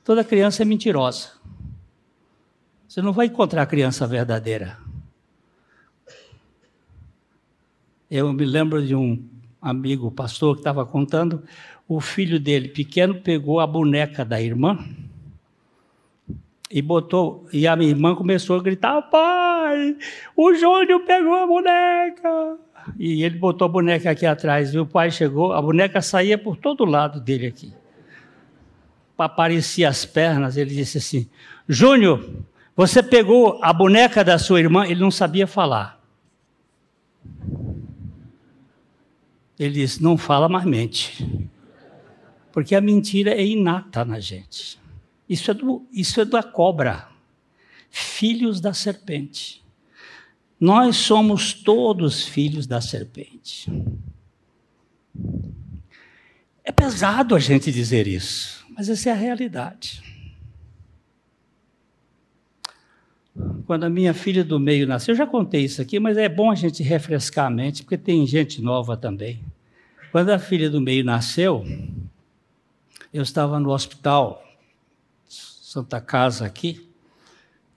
Toda 0.05 0.23
criança 0.23 0.63
é 0.63 0.65
mentirosa. 0.65 1.33
Você 2.87 3.03
não 3.03 3.13
vai 3.13 3.27
encontrar 3.27 3.63
a 3.63 3.67
criança 3.67 4.07
verdadeira. 4.07 4.79
Eu 8.09 8.33
me 8.33 8.45
lembro 8.45 8.87
de 8.87 8.95
um 8.95 9.23
amigo 9.61 10.13
pastor 10.13 10.55
que 10.55 10.61
estava 10.61 10.87
contando 10.87 11.43
o 11.89 12.01
filho 12.01 12.39
dele, 12.39 12.69
pequeno, 12.69 13.21
pegou 13.21 13.59
a 13.59 13.67
boneca 13.67 14.25
da 14.25 14.41
irmã 14.41 14.79
e 16.71 16.81
botou. 16.81 17.49
E 17.53 17.67
a 17.67 17.75
minha 17.75 17.91
irmã 17.91 18.15
começou 18.15 18.57
a 18.57 18.63
gritar: 18.63 19.03
Pai, 19.03 19.48
o 20.37 20.55
Júnior 20.55 21.01
pegou 21.01 21.35
a 21.35 21.47
boneca. 21.47 22.59
E 22.99 23.23
ele 23.23 23.39
botou 23.39 23.67
a 23.67 23.69
boneca 23.69 24.11
aqui 24.11 24.25
atrás. 24.25 24.73
E 24.73 24.79
o 24.79 24.87
pai 24.87 25.11
chegou, 25.11 25.53
a 25.53 25.61
boneca 25.61 26.01
saía 26.01 26.39
por 26.39 26.57
todo 26.57 26.85
lado 26.85 27.21
dele 27.21 27.47
aqui. 27.47 27.73
Aparecia 29.17 29.89
as 29.89 30.05
pernas. 30.05 30.57
Ele 30.57 30.75
disse 30.75 30.99
assim: 30.99 31.29
Júnior, 31.69 32.25
você 32.77 33.03
pegou 33.03 33.59
a 33.63 33.73
boneca 33.73 34.23
da 34.23 34.39
sua 34.39 34.61
irmã? 34.61 34.87
Ele 34.87 35.01
não 35.01 35.11
sabia 35.11 35.47
falar. 35.47 36.01
Ele 39.59 39.75
disse: 39.75 40.03
Não 40.03 40.17
fala, 40.17 40.49
mas 40.49 40.65
mente. 40.65 41.49
Porque 42.53 42.75
a 42.75 42.81
mentira 42.81 43.33
é 43.33 43.45
inata 43.45 44.05
na 44.05 44.21
gente. 44.21 44.79
Isso 45.29 45.51
é, 45.51 45.55
do, 45.55 45.87
isso 45.93 46.21
é 46.21 46.25
da 46.25 46.43
cobra, 46.43 47.08
filhos 47.91 48.61
da 48.61 48.73
serpente. 48.73 49.63
Nós 50.61 50.97
somos 50.97 51.53
todos 51.53 52.25
filhos 52.25 52.67
da 52.67 52.81
serpente. 52.81 53.71
É 56.65 56.73
pesado 56.73 57.35
a 57.35 57.39
gente 57.39 57.73
dizer 57.73 58.07
isso, 58.07 58.67
mas 58.77 58.89
essa 58.89 59.09
é 59.09 59.13
a 59.13 59.17
realidade. 59.17 60.03
Quando 63.67 63.85
a 63.85 63.91
minha 63.91 64.13
filha 64.13 64.43
do 64.43 64.59
meio 64.59 64.87
nasceu, 64.87 65.13
eu 65.13 65.19
já 65.19 65.27
contei 65.27 65.65
isso 65.65 65.81
aqui, 65.81 66.01
mas 66.01 66.17
é 66.17 66.29
bom 66.29 66.51
a 66.51 66.55
gente 66.55 66.83
refrescar 66.83 67.47
a 67.47 67.51
mente, 67.51 67.83
porque 67.83 67.97
tem 67.97 68.27
gente 68.27 68.61
nova 68.61 68.97
também. 68.97 69.41
Quando 70.11 70.31
a 70.31 70.39
filha 70.39 70.69
do 70.69 70.81
meio 70.81 71.05
nasceu, 71.05 71.65
eu 73.13 73.23
estava 73.23 73.61
no 73.61 73.71
hospital, 73.71 74.43
Santa 75.29 76.01
Casa 76.01 76.47
aqui, 76.47 76.88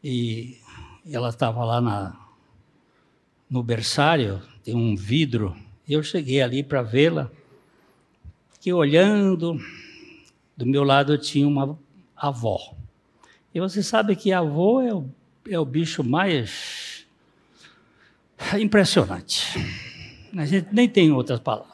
e 0.04 0.58
ela 1.12 1.30
estava 1.30 1.64
lá 1.64 1.82
na, 1.82 2.16
no 3.50 3.62
berçário, 3.62 4.42
tem 4.64 4.76
um 4.76 4.96
vidro, 4.96 5.56
eu 5.88 6.02
cheguei 6.02 6.42
ali 6.42 6.64
para 6.64 6.82
vê-la, 6.82 7.30
que 8.60 8.72
olhando, 8.72 9.60
do 10.56 10.66
meu 10.66 10.84
lado 10.84 11.18
tinha 11.18 11.48
uma 11.48 11.78
avó. 12.16 12.76
E 13.54 13.60
você 13.60 13.84
sabe 13.84 14.16
que 14.16 14.32
a 14.32 14.40
avó 14.40 14.82
é 14.82 14.94
o, 14.94 15.10
é 15.50 15.60
o 15.60 15.66
bicho 15.66 16.04
mais 16.04 17.06
impressionante. 18.60 19.58
A 20.36 20.46
gente 20.46 20.70
nem 20.72 20.88
tem 20.88 21.12
outras 21.12 21.40
palavras. 21.40 21.71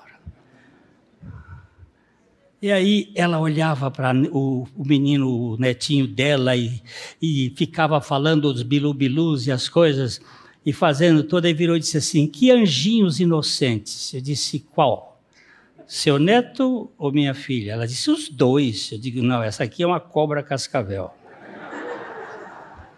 E 2.60 2.72
aí 2.72 3.12
ela 3.13 3.39
olhava 3.39 3.91
para 3.91 4.15
o, 4.32 4.67
o, 4.76 4.84
menino, 4.84 5.30
o 5.30 5.58
netinho 5.58 6.08
dela, 6.08 6.56
e, 6.56 6.82
e 7.22 7.54
ficava 7.56 8.02
falando 8.02 8.52
dos 8.52 8.63
bilu-bilus 8.63 9.46
e 9.46 9.52
as 9.52 9.70
coisas, 9.70 10.20
e 10.65 10.74
fazendo 10.74 11.24
toda, 11.24 11.48
e 11.48 11.54
virou 11.54 11.78
e 11.78 11.80
disse 11.80 11.98
assim: 11.98 12.26
Que 12.26 12.50
anjinhos 12.50 13.20
inocentes. 13.20 14.12
Eu 14.12 14.22
disse: 14.22 14.60
Qual? 14.74 15.22
Seu 15.86 16.17
neto 16.17 16.89
ou 16.98 17.12
minha 17.12 17.36
filha? 17.36 17.74
Ela 17.74 17.86
disse: 17.86 18.10
Os 18.10 18.28
dois. 18.28 18.91
Eu 18.91 18.98
digo: 18.98 19.22
Não, 19.22 19.43
essa 19.43 19.63
aqui 19.63 19.84
é 19.84 19.88
uma 19.88 20.00
cobra 20.00 20.41
cascavel. 20.41 21.12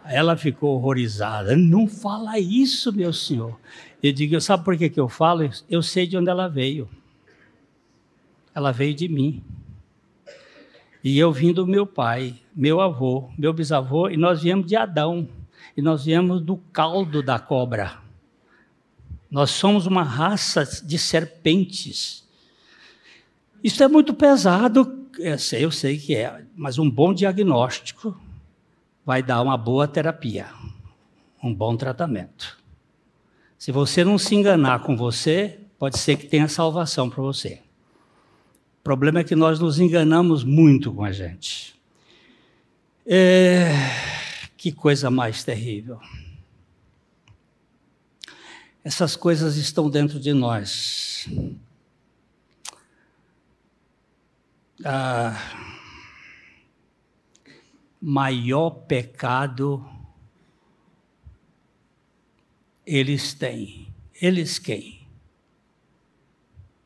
Ela 0.05 0.37
ficou 0.37 0.75
horrorizada. 0.75 1.55
Não 1.57 1.85
fala 1.85 2.39
isso, 2.39 2.93
meu 2.93 3.11
senhor. 3.11 3.59
Eu 4.01 4.13
digo: 4.13 4.39
Sabe 4.39 4.63
por 4.63 4.77
que, 4.77 4.89
que 4.89 4.99
eu 5.01 5.09
falo? 5.09 5.49
Eu 5.69 5.83
sei 5.83 6.07
de 6.07 6.15
onde 6.15 6.29
ela 6.29 6.47
veio 6.47 6.87
ela 8.59 8.71
veio 8.71 8.93
de 8.93 9.07
mim. 9.07 9.41
E 11.01 11.17
eu 11.17 11.31
vim 11.31 11.53
do 11.53 11.65
meu 11.65 11.87
pai, 11.87 12.35
meu 12.53 12.81
avô, 12.81 13.29
meu 13.37 13.53
bisavô, 13.53 14.09
e 14.09 14.17
nós 14.17 14.41
viemos 14.41 14.67
de 14.67 14.75
Adão. 14.75 15.27
E 15.75 15.81
nós 15.81 16.03
viemos 16.03 16.41
do 16.41 16.57
caldo 16.73 17.23
da 17.23 17.39
cobra. 17.39 17.97
Nós 19.31 19.51
somos 19.51 19.87
uma 19.87 20.03
raça 20.03 20.65
de 20.85 20.97
serpentes. 20.97 22.27
Isso 23.63 23.81
é 23.81 23.87
muito 23.87 24.13
pesado, 24.13 25.07
eu 25.17 25.39
sei, 25.39 25.63
eu 25.65 25.71
sei 25.71 25.97
que 25.97 26.15
é, 26.15 26.43
mas 26.55 26.77
um 26.77 26.89
bom 26.89 27.13
diagnóstico 27.13 28.19
vai 29.05 29.23
dar 29.23 29.41
uma 29.41 29.57
boa 29.57 29.87
terapia, 29.87 30.47
um 31.41 31.53
bom 31.53 31.75
tratamento. 31.75 32.57
Se 33.57 33.71
você 33.71 34.03
não 34.03 34.17
se 34.17 34.35
enganar 34.35 34.79
com 34.79 34.95
você, 34.95 35.59
pode 35.77 35.97
ser 35.97 36.17
que 36.17 36.27
tenha 36.27 36.47
salvação 36.47 37.09
para 37.09 37.21
você. 37.21 37.61
Problema 38.89 39.19
é 39.19 39.23
que 39.23 39.35
nós 39.35 39.59
nos 39.59 39.77
enganamos 39.79 40.43
muito 40.43 40.91
com 40.91 41.03
a 41.03 41.11
gente. 41.11 41.79
É... 43.05 43.71
Que 44.57 44.71
coisa 44.71 45.11
mais 45.11 45.43
terrível. 45.43 46.01
Essas 48.83 49.15
coisas 49.15 49.57
estão 49.57 49.91
dentro 49.91 50.19
de 50.19 50.33
nós. 50.33 51.27
Ah, 54.83 55.39
maior 58.01 58.71
pecado 58.71 59.87
eles 62.87 63.35
têm. 63.35 63.93
Eles 64.19 64.57
quem? 64.57 65.07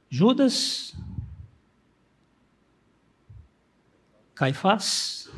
Judas? 0.09 0.93
Caifás? 4.35 5.29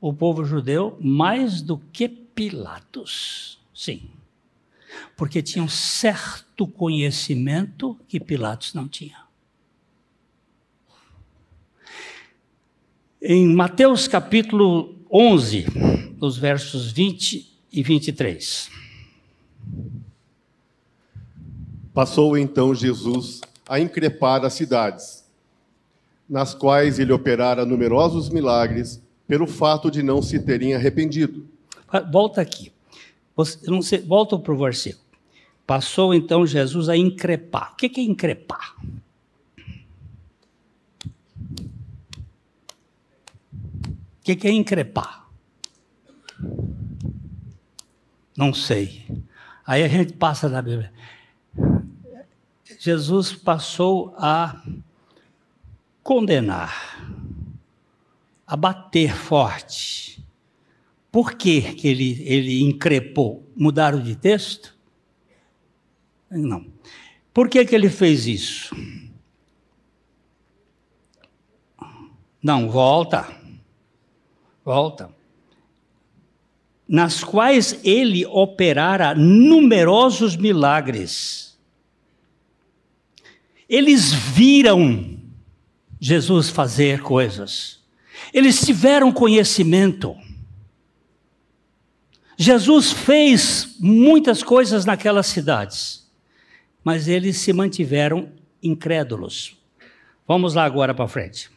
O 0.00 0.12
povo 0.12 0.44
judeu 0.44 0.96
mais 1.00 1.62
do 1.62 1.78
que 1.78 2.08
Pilatos. 2.08 3.60
Sim. 3.74 4.10
Porque 5.16 5.42
tinham 5.42 5.68
certo 5.68 6.66
conhecimento 6.66 7.98
que 8.08 8.18
Pilatos 8.18 8.74
não 8.74 8.88
tinha. 8.88 9.22
Em 13.20 13.54
Mateus 13.54 14.08
capítulo 14.08 14.98
11, 15.12 15.66
nos 16.18 16.36
versos 16.36 16.90
20 16.90 17.52
e 17.72 17.82
23. 17.82 18.70
Passou 21.94 22.36
então 22.36 22.74
Jesus 22.74 23.40
a 23.68 23.78
increpar 23.78 24.44
as 24.44 24.54
cidades, 24.54 25.21
nas 26.32 26.54
quais 26.54 26.98
ele 26.98 27.12
operara 27.12 27.66
numerosos 27.66 28.30
milagres, 28.30 29.02
pelo 29.28 29.46
fato 29.46 29.90
de 29.90 30.02
não 30.02 30.22
se 30.22 30.40
terem 30.40 30.74
arrependido. 30.74 31.46
Volta 32.10 32.40
aqui. 32.40 32.72
Você, 33.36 33.98
volta 33.98 34.38
para 34.38 34.54
o 34.54 34.56
versículo. 34.56 35.04
Passou 35.66 36.14
então 36.14 36.46
Jesus 36.46 36.88
a 36.88 36.96
increpar. 36.96 37.74
O 37.74 37.76
que 37.76 38.00
é 38.00 38.02
increpar? 38.02 38.76
O 44.20 44.22
que 44.22 44.48
é 44.48 44.50
increpar? 44.50 45.28
Não 48.34 48.54
sei. 48.54 49.04
Aí 49.66 49.82
a 49.82 49.88
gente 49.88 50.14
passa 50.14 50.48
na 50.48 50.62
Bíblia. 50.62 50.90
Jesus 52.78 53.34
passou 53.34 54.14
a 54.16 54.62
condenar, 56.12 57.00
a 58.46 58.54
bater 58.54 59.16
forte. 59.16 60.22
Por 61.10 61.34
que, 61.34 61.74
que 61.74 61.88
ele, 61.88 62.22
ele 62.22 62.60
increpou? 62.60 63.50
Mudaram 63.56 64.02
de 64.02 64.14
texto? 64.14 64.76
Não. 66.30 66.66
Por 67.32 67.48
que, 67.48 67.64
que 67.64 67.74
ele 67.74 67.88
fez 67.88 68.26
isso? 68.26 68.76
Não, 72.42 72.68
volta 72.68 73.42
volta, 74.64 75.12
nas 76.88 77.24
quais 77.24 77.80
ele 77.84 78.24
operara 78.26 79.14
numerosos 79.14 80.36
milagres. 80.36 81.58
Eles 83.68 84.12
viram 84.12 85.21
Jesus 86.04 86.48
fazer 86.48 87.00
coisas, 87.00 87.78
eles 88.34 88.60
tiveram 88.60 89.12
conhecimento. 89.12 90.16
Jesus 92.36 92.90
fez 92.90 93.76
muitas 93.78 94.42
coisas 94.42 94.84
naquelas 94.84 95.28
cidades, 95.28 96.10
mas 96.82 97.06
eles 97.06 97.36
se 97.36 97.52
mantiveram 97.52 98.32
incrédulos. 98.60 99.56
Vamos 100.26 100.54
lá 100.54 100.64
agora 100.64 100.92
para 100.92 101.06
frente. 101.06 101.48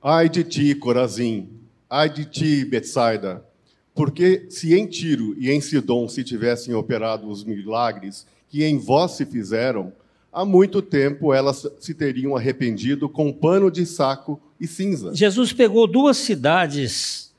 Ai 0.00 0.28
de 0.28 0.44
ti, 0.44 0.72
Corazim, 0.76 1.48
ai 1.90 2.08
de 2.08 2.26
ti, 2.26 2.64
Betsaida, 2.64 3.44
porque 3.92 4.46
se 4.50 4.72
em 4.72 4.86
Tiro 4.86 5.34
e 5.36 5.50
em 5.50 5.60
Sidom 5.60 6.08
se 6.08 6.22
tivessem 6.22 6.74
operado 6.74 7.28
os 7.28 7.42
milagres 7.42 8.24
que 8.48 8.62
em 8.62 8.78
vós 8.78 9.16
se 9.16 9.26
fizeram, 9.26 9.92
há 10.34 10.44
muito 10.44 10.82
tempo 10.82 11.32
elas 11.32 11.66
se 11.78 11.94
teriam 11.94 12.36
arrependido 12.36 13.08
com 13.08 13.32
pano 13.32 13.70
de 13.70 13.86
saco 13.86 14.40
e 14.60 14.66
cinza. 14.66 15.14
Jesus 15.14 15.52
pegou 15.52 15.86
duas 15.86 16.16
cidades 16.16 17.32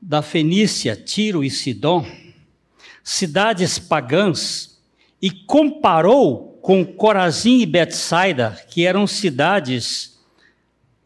da 0.00 0.22
Fenícia, 0.22 0.94
Tiro 0.94 1.42
e 1.42 1.50
Sidom, 1.50 2.06
cidades 3.02 3.78
pagãs, 3.78 4.78
e 5.20 5.30
comparou 5.30 6.58
com 6.62 6.84
Corazim 6.84 7.60
e 7.60 7.66
Betsaida, 7.66 8.58
que 8.70 8.86
eram 8.86 9.06
cidades 9.06 10.18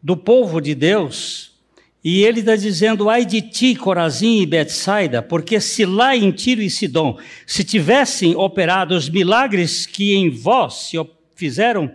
do 0.01 0.15
povo 0.15 0.61
de 0.61 0.75
Deus, 0.75 1.55
e 2.03 2.23
ele 2.23 2.41
está 2.41 2.55
dizendo: 2.55 3.09
ai 3.09 3.25
de 3.25 3.41
ti, 3.41 3.75
Corazim 3.75 4.39
e 4.41 4.45
Betsaida, 4.45 5.23
porque 5.23 5.59
se 5.59 5.85
lá 5.85 6.15
em 6.15 6.31
Tiro 6.31 6.61
e 6.61 6.69
Sidom 6.69 7.17
se 7.47 7.63
tivessem 7.63 8.35
operado 8.35 8.95
os 8.95 9.09
milagres 9.09 9.87
que 9.87 10.13
em 10.13 10.29
vós 10.29 10.89
se 10.89 10.97
fizeram, 11.35 11.93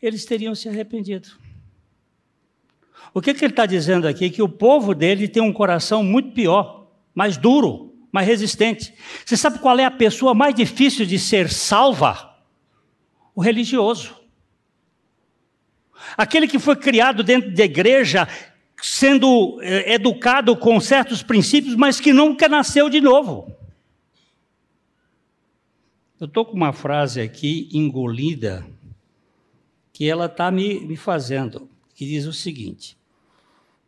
eles 0.00 0.24
teriam 0.24 0.54
se 0.54 0.68
arrependido. 0.68 1.28
O 3.12 3.20
que, 3.20 3.34
que 3.34 3.44
ele 3.44 3.52
está 3.52 3.66
dizendo 3.66 4.06
aqui? 4.06 4.30
Que 4.30 4.42
o 4.42 4.48
povo 4.48 4.94
dele 4.94 5.28
tem 5.28 5.42
um 5.42 5.52
coração 5.52 6.02
muito 6.02 6.32
pior, 6.32 6.86
mais 7.14 7.36
duro, 7.36 7.94
mais 8.12 8.26
resistente. 8.26 8.94
Você 9.24 9.36
sabe 9.36 9.58
qual 9.58 9.78
é 9.78 9.84
a 9.84 9.90
pessoa 9.90 10.34
mais 10.34 10.54
difícil 10.54 11.04
de 11.04 11.18
ser 11.18 11.50
salva? 11.50 12.36
O 13.34 13.40
religioso. 13.40 14.16
Aquele 16.16 16.46
que 16.46 16.58
foi 16.58 16.76
criado 16.76 17.22
dentro 17.22 17.52
da 17.52 17.64
igreja, 17.64 18.28
sendo 18.80 19.58
eh, 19.62 19.94
educado 19.94 20.56
com 20.56 20.80
certos 20.80 21.22
princípios, 21.22 21.74
mas 21.74 22.00
que 22.00 22.12
nunca 22.12 22.48
nasceu 22.48 22.88
de 22.88 23.00
novo. 23.00 23.57
Eu 26.20 26.26
estou 26.26 26.44
com 26.44 26.56
uma 26.56 26.72
frase 26.72 27.20
aqui 27.20 27.68
engolida, 27.72 28.66
que 29.92 30.08
ela 30.08 30.26
está 30.26 30.50
me, 30.50 30.80
me 30.80 30.96
fazendo, 30.96 31.68
que 31.94 32.04
diz 32.04 32.26
o 32.26 32.32
seguinte: 32.32 32.96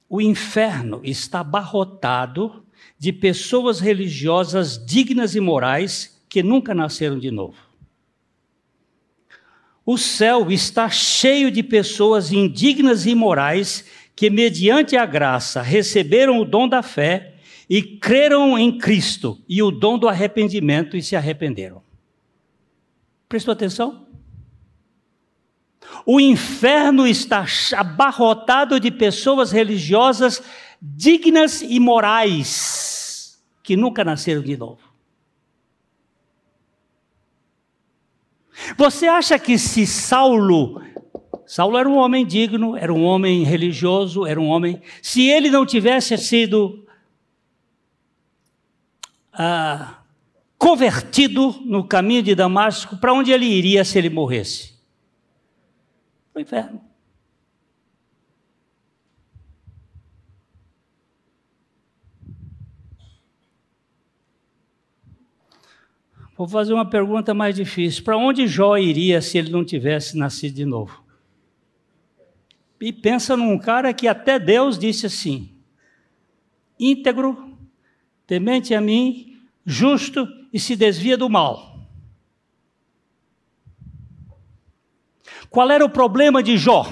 o 0.09 0.21
inferno 0.21 1.01
está 1.03 1.41
abarrotado 1.41 2.65
de 2.97 3.13
pessoas 3.13 3.81
religiosas 3.81 4.79
dignas 4.85 5.35
e 5.35 5.41
morais 5.41 6.21
que 6.29 6.41
nunca 6.41 6.73
nasceram 6.73 7.19
de 7.19 7.33
novo. 7.33 7.57
O 9.85 9.99
céu 9.99 10.53
está 10.53 10.89
cheio 10.89 11.51
de 11.51 11.65
pessoas 11.65 12.31
indignas 12.31 13.07
e 13.07 13.11
imorais 13.11 13.85
que, 14.15 14.31
mediante 14.31 14.97
a 14.97 15.05
graça, 15.05 15.63
receberam 15.63 16.39
o 16.39 16.45
dom 16.45 16.69
da 16.69 16.81
fé 16.81 17.35
e 17.69 17.83
creram 17.83 18.57
em 18.57 18.79
Cristo 18.79 19.37
e 19.49 19.61
o 19.65 19.73
dom 19.73 19.99
do 19.99 20.09
arrependimento 20.09 20.97
e 20.97 21.03
se 21.03 21.17
arrependeram. 21.17 21.90
Prestou 23.31 23.53
atenção? 23.53 24.09
O 26.05 26.19
inferno 26.19 27.07
está 27.07 27.47
abarrotado 27.77 28.81
de 28.81 28.91
pessoas 28.91 29.53
religiosas 29.53 30.43
dignas 30.83 31.63
e 31.63 31.79
morais 31.79 33.41
que 33.63 33.77
nunca 33.77 34.03
nasceram 34.03 34.43
de 34.43 34.57
novo. 34.57 34.81
Você 38.77 39.07
acha 39.07 39.39
que 39.39 39.57
se 39.57 39.87
Saulo, 39.87 40.83
Saulo 41.47 41.79
era 41.79 41.89
um 41.89 41.99
homem 41.99 42.27
digno, 42.27 42.77
era 42.77 42.93
um 42.93 43.05
homem 43.05 43.45
religioso, 43.45 44.27
era 44.27 44.41
um 44.41 44.49
homem, 44.49 44.83
se 45.01 45.29
ele 45.29 45.51
não 45.51 45.65
tivesse 45.65 46.19
sido 46.19 46.85
ah, 49.33 50.00
convertido 50.61 51.59
no 51.65 51.83
caminho 51.83 52.23
de 52.23 52.35
Damasco, 52.35 52.99
para 52.99 53.15
onde 53.15 53.33
ele 53.33 53.47
iria 53.47 53.83
se 53.83 53.97
ele 53.97 54.11
morresse? 54.11 54.75
Para 56.35 56.41
o 56.41 56.43
inferno. 56.43 56.81
Vou 66.37 66.47
fazer 66.47 66.75
uma 66.75 66.89
pergunta 66.89 67.33
mais 67.33 67.57
difícil. 67.57 68.05
Para 68.05 68.19
onde 68.19 68.47
Jó 68.47 68.77
iria 68.77 69.23
se 69.23 69.39
ele 69.39 69.51
não 69.51 69.65
tivesse 69.65 70.15
nascido 70.15 70.57
de 70.57 70.67
novo? 70.67 71.03
E 72.79 72.93
pensa 72.93 73.35
num 73.35 73.59
cara 73.59 73.95
que 73.95 74.07
até 74.07 74.39
Deus 74.39 74.79
disse 74.79 75.07
assim: 75.07 75.55
íntegro, 76.79 77.57
temente 78.27 78.75
a 78.75 78.81
mim, 78.81 79.39
justo 79.65 80.40
e 80.53 80.59
se 80.59 80.75
desvia 80.77 81.17
do 81.17 81.29
mal. 81.29 81.71
Qual 85.49 85.71
era 85.71 85.85
o 85.85 85.91
problema 85.91 86.43
de 86.43 86.57
Jó? 86.57 86.87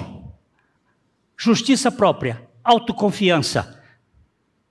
Justiça 1.37 1.89
própria, 1.91 2.47
autoconfiança. 2.63 3.81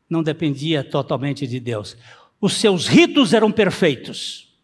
Não 0.08 0.22
dependia 0.22 0.84
totalmente 0.84 1.46
de 1.46 1.58
Deus. 1.58 1.96
Os 2.40 2.54
seus 2.54 2.86
ritos 2.86 3.32
eram 3.32 3.50
perfeitos, 3.50 4.54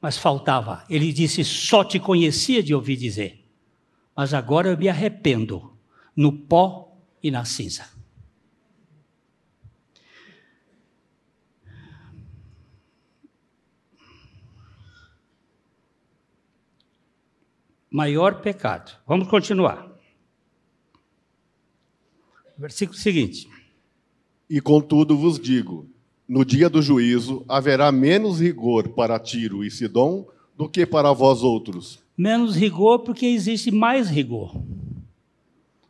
mas 0.00 0.18
faltava. 0.18 0.84
Ele 0.90 1.12
disse: 1.12 1.44
Só 1.44 1.84
te 1.84 1.98
conhecia 1.98 2.62
de 2.62 2.74
ouvir 2.74 2.96
dizer, 2.96 3.44
mas 4.14 4.34
agora 4.34 4.68
eu 4.68 4.76
me 4.76 4.88
arrependo 4.88 5.76
no 6.14 6.32
pó 6.32 6.96
e 7.22 7.30
na 7.30 7.44
cinza. 7.44 7.97
Maior 17.90 18.40
pecado. 18.40 18.92
Vamos 19.06 19.28
continuar. 19.28 19.88
Versículo 22.56 22.98
seguinte. 22.98 23.48
E 24.50 24.60
contudo 24.60 25.16
vos 25.16 25.38
digo: 25.38 25.88
no 26.28 26.44
dia 26.44 26.68
do 26.68 26.82
juízo 26.82 27.44
haverá 27.48 27.90
menos 27.90 28.40
rigor 28.40 28.90
para 28.90 29.18
Tiro 29.18 29.64
e 29.64 29.70
Sidom 29.70 30.26
do 30.56 30.68
que 30.68 30.84
para 30.84 31.12
vós 31.12 31.42
outros. 31.42 32.02
Menos 32.16 32.56
rigor 32.56 32.98
porque 33.00 33.26
existe 33.26 33.70
mais 33.70 34.08
rigor. 34.10 34.60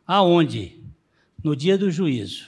Aonde? 0.05 0.79
No 1.43 1.55
dia 1.55 1.77
do 1.77 1.89
juízo. 1.89 2.47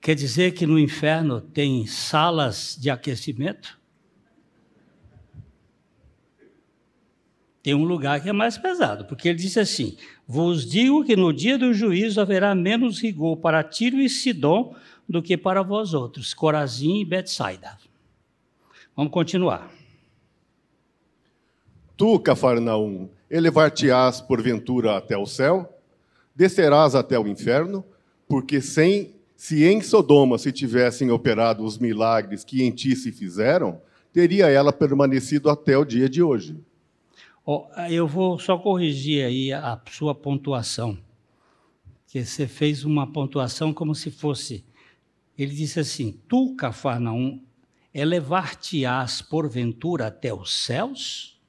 Quer 0.00 0.14
dizer 0.14 0.52
que 0.52 0.66
no 0.66 0.78
inferno 0.78 1.40
tem 1.40 1.86
salas 1.86 2.76
de 2.78 2.90
aquecimento? 2.90 3.77
Tem 7.68 7.74
um 7.74 7.84
lugar 7.84 8.22
que 8.22 8.30
é 8.30 8.32
mais 8.32 8.56
pesado, 8.56 9.04
porque 9.04 9.28
ele 9.28 9.36
disse 9.36 9.60
assim: 9.60 9.94
Vos 10.26 10.64
digo 10.64 11.04
que 11.04 11.14
no 11.14 11.34
dia 11.34 11.58
do 11.58 11.74
juízo 11.74 12.18
haverá 12.18 12.54
menos 12.54 12.98
rigor 12.98 13.36
para 13.36 13.62
Tiro 13.62 13.98
e 13.98 14.08
Sidom 14.08 14.74
do 15.06 15.22
que 15.22 15.36
para 15.36 15.62
vós 15.62 15.92
outros, 15.92 16.32
Corazim 16.32 17.02
e 17.02 17.04
Betsaida. 17.04 17.76
Vamos 18.96 19.12
continuar. 19.12 19.70
Tu, 21.94 22.18
Cafarnaum, 22.20 23.10
elevar-te-ás 23.30 24.18
porventura 24.22 24.96
até 24.96 25.18
o 25.18 25.26
céu? 25.26 25.70
Descerás 26.34 26.94
até 26.94 27.18
o 27.18 27.28
inferno? 27.28 27.84
Porque 28.26 28.62
sem, 28.62 29.14
se 29.36 29.66
em 29.66 29.82
Sodoma 29.82 30.38
se 30.38 30.52
tivessem 30.52 31.10
operado 31.10 31.62
os 31.62 31.76
milagres 31.76 32.44
que 32.44 32.62
em 32.62 32.70
ti 32.70 32.96
se 32.96 33.12
fizeram, 33.12 33.78
teria 34.10 34.48
ela 34.48 34.72
permanecido 34.72 35.50
até 35.50 35.76
o 35.76 35.84
dia 35.84 36.08
de 36.08 36.22
hoje. 36.22 36.66
Eu 37.90 38.06
vou 38.06 38.38
só 38.38 38.58
corrigir 38.58 39.24
aí 39.24 39.52
a 39.52 39.80
sua 39.90 40.14
pontuação, 40.14 40.98
que 42.06 42.24
você 42.24 42.46
fez 42.46 42.84
uma 42.84 43.10
pontuação 43.10 43.72
como 43.72 43.94
se 43.94 44.10
fosse 44.10 44.68
ele 45.38 45.54
disse 45.54 45.78
assim: 45.78 46.20
Tu, 46.28 46.56
Cafarnaum, 46.56 47.40
elevar-te-ás 47.94 49.22
porventura 49.22 50.08
até 50.08 50.34
os 50.34 50.52
céus? 50.52 51.40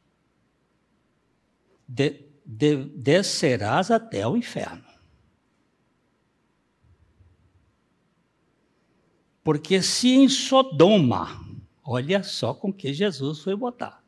De, 1.87 2.23
de, 2.45 2.85
descerás 2.85 3.89
até 3.89 4.27
o 4.27 4.37
inferno. 4.37 4.87
Porque 9.43 9.81
se 9.81 10.09
em 10.09 10.29
Sodoma, 10.29 11.43
olha 11.83 12.21
só 12.21 12.53
com 12.53 12.71
que 12.71 12.93
Jesus 12.93 13.39
foi 13.39 13.55
botar. 13.55 13.98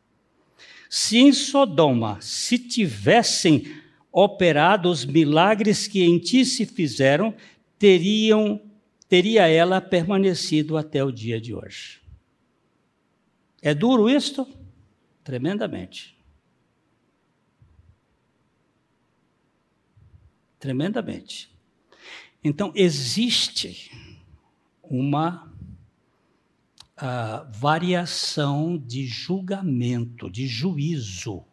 Se 0.94 1.20
em 1.20 1.32
Sodoma 1.32 2.20
se 2.20 2.60
tivessem 2.60 3.82
operado 4.12 4.90
os 4.90 5.06
milagres 5.06 5.88
que 5.88 6.04
em 6.04 6.20
ti 6.20 6.44
se 6.44 6.66
fizeram, 6.66 7.34
teriam 7.80 8.62
teria 9.08 9.48
ela 9.48 9.80
permanecido 9.80 10.76
até 10.76 11.02
o 11.02 11.10
dia 11.10 11.40
de 11.40 11.54
hoje. 11.54 12.02
É 13.62 13.74
duro 13.74 14.10
isto? 14.10 14.46
Tremendamente. 15.24 16.18
Tremendamente. 20.60 21.50
Então, 22.44 22.74
existe 22.76 23.92
uma 24.84 25.51
variação 27.52 28.78
de 28.78 29.06
julgamento, 29.06 30.30
de 30.30 30.48
juízo. 30.48 31.44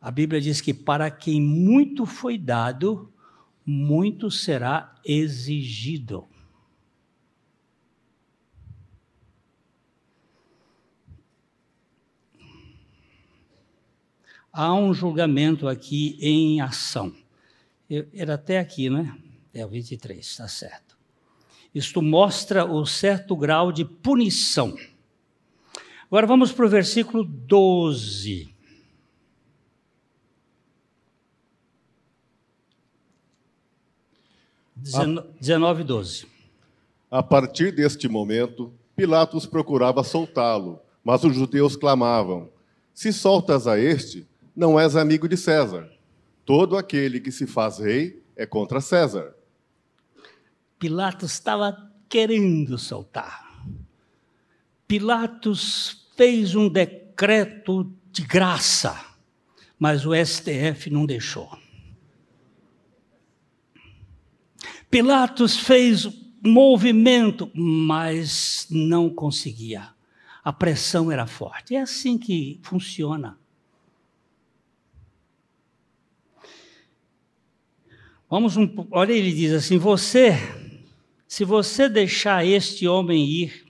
A 0.00 0.10
Bíblia 0.10 0.40
diz 0.40 0.60
que 0.60 0.74
para 0.74 1.10
quem 1.10 1.40
muito 1.40 2.04
foi 2.04 2.36
dado, 2.36 3.12
muito 3.64 4.30
será 4.30 4.94
exigido. 5.04 6.26
Há 14.52 14.74
um 14.74 14.92
julgamento 14.92 15.66
aqui 15.66 16.18
em 16.20 16.60
ação. 16.60 17.14
Era 18.12 18.34
até 18.34 18.58
aqui, 18.58 18.90
né? 18.90 19.16
É 19.54 19.64
o 19.64 19.68
23, 19.68 20.18
está 20.18 20.46
certo. 20.46 20.91
Isto 21.74 22.02
mostra 22.02 22.64
o 22.64 22.84
certo 22.84 23.34
grau 23.34 23.72
de 23.72 23.84
punição. 23.84 24.76
Agora 26.06 26.26
vamos 26.26 26.52
para 26.52 26.66
o 26.66 26.68
versículo 26.68 27.24
12. 27.24 28.52
19, 34.76 35.84
12. 35.84 36.26
A 37.10 37.22
partir 37.22 37.72
deste 37.72 38.08
momento, 38.08 38.72
Pilatos 38.96 39.46
procurava 39.46 40.02
soltá-lo, 40.02 40.80
mas 41.04 41.22
os 41.24 41.34
judeus 41.34 41.76
clamavam: 41.76 42.50
Se 42.92 43.12
soltas 43.12 43.66
a 43.66 43.78
este, 43.78 44.26
não 44.54 44.78
és 44.78 44.96
amigo 44.96 45.28
de 45.28 45.36
César. 45.36 45.88
Todo 46.44 46.76
aquele 46.76 47.20
que 47.20 47.30
se 47.30 47.46
faz 47.46 47.78
rei 47.78 48.22
é 48.36 48.44
contra 48.44 48.80
César. 48.80 49.34
Pilatos 50.82 51.34
estava 51.34 51.92
querendo 52.08 52.76
soltar. 52.76 53.64
Pilatos 54.88 56.08
fez 56.16 56.56
um 56.56 56.68
decreto 56.68 57.96
de 58.10 58.22
graça, 58.22 59.00
mas 59.78 60.04
o 60.04 60.10
STF 60.12 60.90
não 60.90 61.06
deixou. 61.06 61.56
Pilatos 64.90 65.56
fez 65.56 66.08
movimento, 66.44 67.48
mas 67.54 68.66
não 68.68 69.08
conseguia. 69.08 69.88
A 70.42 70.52
pressão 70.52 71.12
era 71.12 71.28
forte. 71.28 71.76
É 71.76 71.80
assim 71.80 72.18
que 72.18 72.58
funciona. 72.64 73.38
Vamos 78.28 78.56
um, 78.56 78.68
olha, 78.90 79.12
ele 79.12 79.32
diz 79.32 79.52
assim: 79.52 79.78
você, 79.78 80.32
se 81.32 81.46
você 81.46 81.88
deixar 81.88 82.44
este 82.44 82.86
homem 82.86 83.26
ir, 83.26 83.64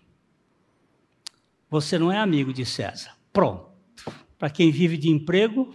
você 1.71 1.97
não 1.97 2.11
é 2.11 2.19
amigo 2.19 2.53
de 2.53 2.67
César. 2.67 3.17
Pronto. 3.33 3.73
Para 4.37 4.51
quem 4.51 4.73
vive 4.73 4.97
de 4.97 5.09
emprego, 5.09 5.73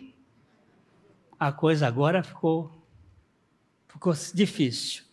a 1.39 1.50
coisa 1.50 1.88
agora 1.88 2.21
ficou, 2.21 2.69
ficou 3.88 4.13
difícil 4.34 5.06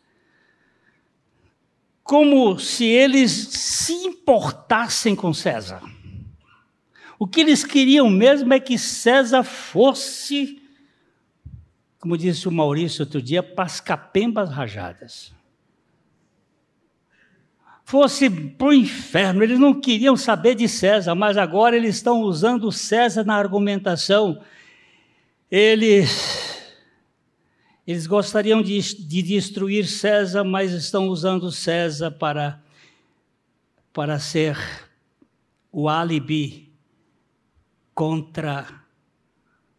como 2.03 2.59
se 2.59 2.85
eles 2.85 3.31
se 3.31 3.93
importassem 3.93 5.15
com 5.15 5.33
César. 5.33 5.81
O 7.17 7.25
que 7.25 7.41
eles 7.41 7.65
queriam 7.65 8.11
mesmo 8.11 8.53
é 8.53 8.59
que 8.59 8.77
César 8.77 9.45
fosse, 9.45 10.61
como 12.01 12.19
disse 12.19 12.49
o 12.49 12.51
Maurício 12.53 13.05
outro 13.05 13.23
dia, 13.23 13.45
pascapembas 13.45 14.51
rajadas. 14.51 15.34
Fosse 17.85 18.31
para 18.31 18.69
o 18.69 18.73
inferno, 18.73 19.43
eles 19.43 19.59
não 19.59 19.79
queriam 19.79 20.17
saber 20.17 20.55
de 20.55 20.67
César, 20.67 21.15
mas 21.15 21.37
agora 21.37 21.77
eles 21.77 21.97
estão 21.97 22.23
usando 22.23 22.73
César 22.73 23.25
na 23.25 23.37
argumentação. 23.37 24.43
Eles 25.51 26.45
eles 27.87 28.07
gostariam 28.07 28.63
de, 28.63 28.81
de 28.81 29.23
destruir 29.23 29.87
César, 29.87 30.43
mas 30.43 30.73
estão 30.73 31.09
usando 31.09 31.53
César 31.53 32.11
para, 32.11 32.63
para 33.93 34.19
ser 34.19 34.57
o 35.71 35.87
álibi 35.87 36.73
contra 37.95 38.83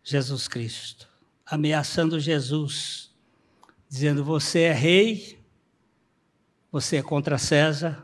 Jesus 0.03 0.47
Cristo, 0.47 1.09
ameaçando 1.43 2.19
Jesus, 2.19 3.09
dizendo: 3.89 4.23
Você 4.23 4.61
é 4.61 4.73
rei, 4.73 5.34
você 6.75 6.97
é 6.97 7.01
contra 7.01 7.37
César, 7.37 8.03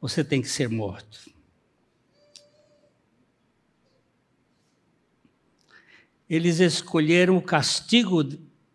você 0.00 0.24
tem 0.24 0.42
que 0.42 0.48
ser 0.48 0.68
morto. 0.68 1.30
eles 6.28 6.58
escolheram 6.58 7.36
o 7.36 7.40
castigo 7.40 8.24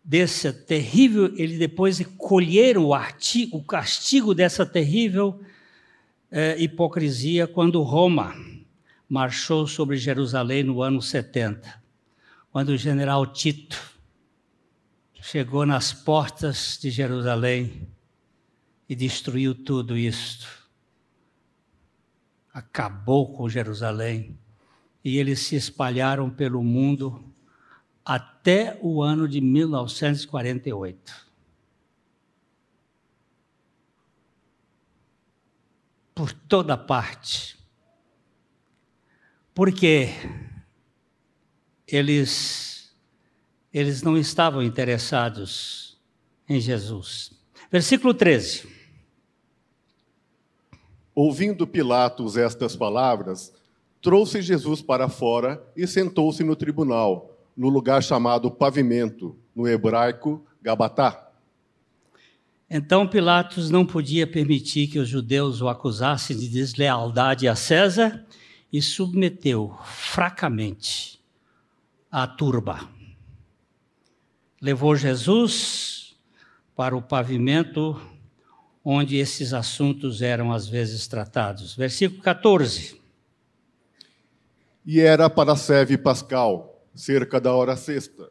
dessa 0.02 0.54
terrível, 0.54 1.34
eles 1.36 1.58
depois 1.58 2.02
colheram 2.16 2.86
o, 2.86 2.94
artigo, 2.94 3.58
o 3.58 3.62
castigo 3.62 4.34
dessa 4.34 4.64
terrível 4.64 5.38
eh, 6.30 6.56
hipocrisia 6.58 7.46
quando 7.46 7.82
Roma 7.82 8.34
marchou 9.06 9.66
sobre 9.66 9.98
Jerusalém 9.98 10.62
no 10.62 10.80
ano 10.80 11.02
70, 11.02 11.82
quando 12.50 12.70
o 12.70 12.76
general 12.78 13.26
Tito 13.26 13.78
chegou 15.20 15.66
nas 15.66 15.92
portas 15.92 16.78
de 16.80 16.88
Jerusalém 16.88 17.93
e 18.88 18.94
destruiu 18.94 19.54
tudo 19.54 19.96
isto. 19.96 20.46
Acabou 22.52 23.32
com 23.32 23.48
Jerusalém 23.48 24.38
e 25.04 25.18
eles 25.18 25.40
se 25.40 25.56
espalharam 25.56 26.30
pelo 26.30 26.62
mundo 26.62 27.24
até 28.04 28.78
o 28.80 29.02
ano 29.02 29.28
de 29.28 29.40
1948. 29.40 31.24
Por 36.14 36.32
toda 36.32 36.76
parte. 36.76 37.58
Porque 39.52 40.08
eles, 41.86 42.94
eles 43.72 44.02
não 44.02 44.16
estavam 44.16 44.62
interessados 44.62 46.00
em 46.48 46.60
Jesus. 46.60 47.32
Versículo 47.70 48.14
13. 48.14 48.73
Ouvindo 51.14 51.66
Pilatos 51.66 52.36
estas 52.36 52.74
palavras, 52.74 53.52
trouxe 54.02 54.42
Jesus 54.42 54.82
para 54.82 55.08
fora 55.08 55.64
e 55.76 55.86
sentou-se 55.86 56.42
no 56.42 56.56
tribunal 56.56 57.34
no 57.56 57.68
lugar 57.68 58.02
chamado 58.02 58.50
pavimento, 58.50 59.36
no 59.54 59.68
hebraico 59.68 60.44
Gabatá. 60.60 61.30
Então 62.68 63.06
Pilatos 63.06 63.70
não 63.70 63.86
podia 63.86 64.26
permitir 64.26 64.88
que 64.88 64.98
os 64.98 65.08
judeus 65.08 65.60
o 65.60 65.68
acusassem 65.68 66.36
de 66.36 66.48
deslealdade 66.48 67.46
a 67.46 67.54
César 67.54 68.24
e 68.72 68.82
submeteu 68.82 69.76
fracamente 69.84 71.20
a 72.10 72.26
turba. 72.26 72.88
Levou 74.60 74.96
Jesus 74.96 76.16
para 76.74 76.96
o 76.96 77.02
pavimento 77.02 78.00
onde 78.84 79.16
esses 79.16 79.54
assuntos 79.54 80.20
eram 80.20 80.52
às 80.52 80.68
vezes 80.68 81.06
tratados. 81.06 81.74
Versículo 81.74 82.20
14. 82.20 83.00
E 84.84 85.00
era 85.00 85.30
para 85.30 85.56
Seve 85.56 85.96
Pascal, 85.96 86.86
cerca 86.94 87.40
da 87.40 87.54
hora 87.54 87.74
sexta, 87.74 88.30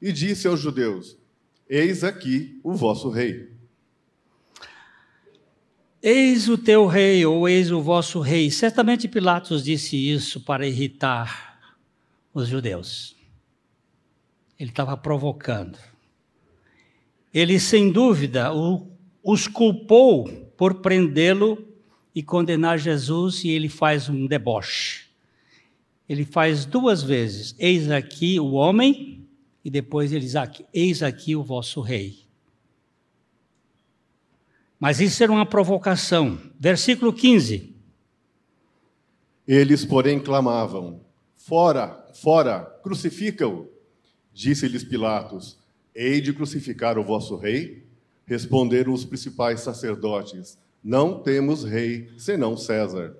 e 0.00 0.12
disse 0.12 0.46
aos 0.46 0.60
judeus: 0.60 1.18
Eis 1.68 2.04
aqui 2.04 2.60
o 2.62 2.72
vosso 2.74 3.10
rei. 3.10 3.58
Eis 6.00 6.48
o 6.48 6.56
teu 6.56 6.86
rei, 6.86 7.26
ou 7.26 7.48
eis 7.48 7.72
o 7.72 7.82
vosso 7.82 8.20
rei. 8.20 8.52
Certamente 8.52 9.08
Pilatos 9.08 9.64
disse 9.64 9.96
isso 9.96 10.40
para 10.40 10.64
irritar 10.64 11.58
os 12.32 12.46
judeus. 12.46 13.16
Ele 14.56 14.70
estava 14.70 14.96
provocando. 14.96 15.76
Ele, 17.34 17.58
sem 17.58 17.90
dúvida, 17.90 18.52
o, 18.54 18.88
os 19.30 19.46
culpou 19.46 20.28
por 20.56 20.74
prendê-lo 20.76 21.58
e 22.14 22.22
condenar 22.22 22.78
Jesus, 22.78 23.44
e 23.44 23.50
ele 23.50 23.68
faz 23.68 24.08
um 24.08 24.26
deboche 24.26 25.08
ele 26.08 26.24
faz 26.24 26.64
duas 26.64 27.02
vezes: 27.02 27.54
Eis 27.58 27.90
aqui 27.90 28.40
o 28.40 28.52
homem, 28.52 29.28
e 29.64 29.70
depois 29.70 30.10
ele 30.10 30.24
diz: 30.24 30.34
Eis 30.72 31.02
aqui 31.02 31.36
o 31.36 31.42
vosso 31.42 31.80
rei. 31.80 32.26
Mas 34.80 35.00
isso 35.00 35.22
era 35.22 35.30
uma 35.30 35.44
provocação. 35.44 36.40
Versículo 36.58 37.12
15. 37.12 37.74
Eles, 39.46 39.84
porém, 39.84 40.18
clamavam: 40.18 41.00
Fora, 41.36 42.06
fora, 42.14 42.60
crucifica-o. 42.82 43.68
Disse-lhes 44.32 44.84
Pilatos: 44.84 45.58
Hei 45.94 46.20
de 46.20 46.32
crucificar 46.32 46.98
o 46.98 47.04
vosso 47.04 47.36
rei? 47.36 47.86
Responderam 48.28 48.92
os 48.92 49.04
principais 49.04 49.60
sacerdotes: 49.60 50.58
Não 50.84 51.18
temos 51.18 51.64
rei 51.64 52.12
senão 52.18 52.56
César. 52.56 53.16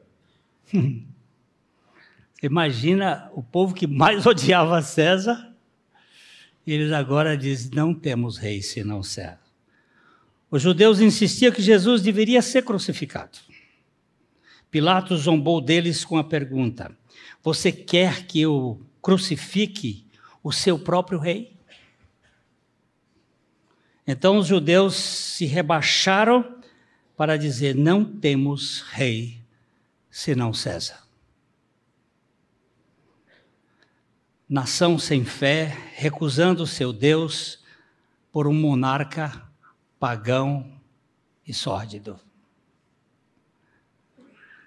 Imagina 2.43 3.31
o 3.35 3.43
povo 3.43 3.75
que 3.75 3.87
mais 3.87 4.25
odiava 4.27 4.81
César, 4.83 5.49
eles 6.67 6.93
agora 6.93 7.37
dizem: 7.37 7.71
não 7.75 7.95
temos 7.95 8.37
rei 8.37 8.63
senão 8.63 9.03
César. 9.03 9.41
Os 10.51 10.63
judeus 10.63 11.01
insistiam 11.01 11.53
que 11.53 11.63
Jesus 11.63 12.03
deveria 12.03 12.41
ser 12.41 12.63
crucificado. 12.63 13.39
Pilatos 14.71 15.23
zombou 15.23 15.61
deles 15.61 16.05
com 16.05 16.17
a 16.19 16.25
pergunta: 16.25 16.95
Você 17.43 17.73
quer 17.73 18.27
que 18.27 18.41
eu 18.41 18.81
crucifique 19.01 20.07
o 20.43 20.53
seu 20.53 20.79
próprio 20.79 21.19
rei? 21.19 21.58
Então 24.09 24.39
os 24.39 24.49
judeus 24.49 24.97
se 24.97 25.45
rebaixaram 25.45 26.61
para 27.17 27.37
dizer: 27.37 27.77
Não 27.77 28.05
temos 28.05 28.81
rei 28.91 29.39
senão 30.11 30.53
César. 30.53 31.07
nação 34.49 34.99
sem 34.99 35.25
fé, 35.25 35.77
recusando 35.95 36.67
seu 36.67 36.93
Deus 36.93 37.63
por 38.33 38.47
um 38.47 38.55
monarca 38.55 39.47
pagão 40.01 40.73
e 41.47 41.53
sórdido. 41.53 42.19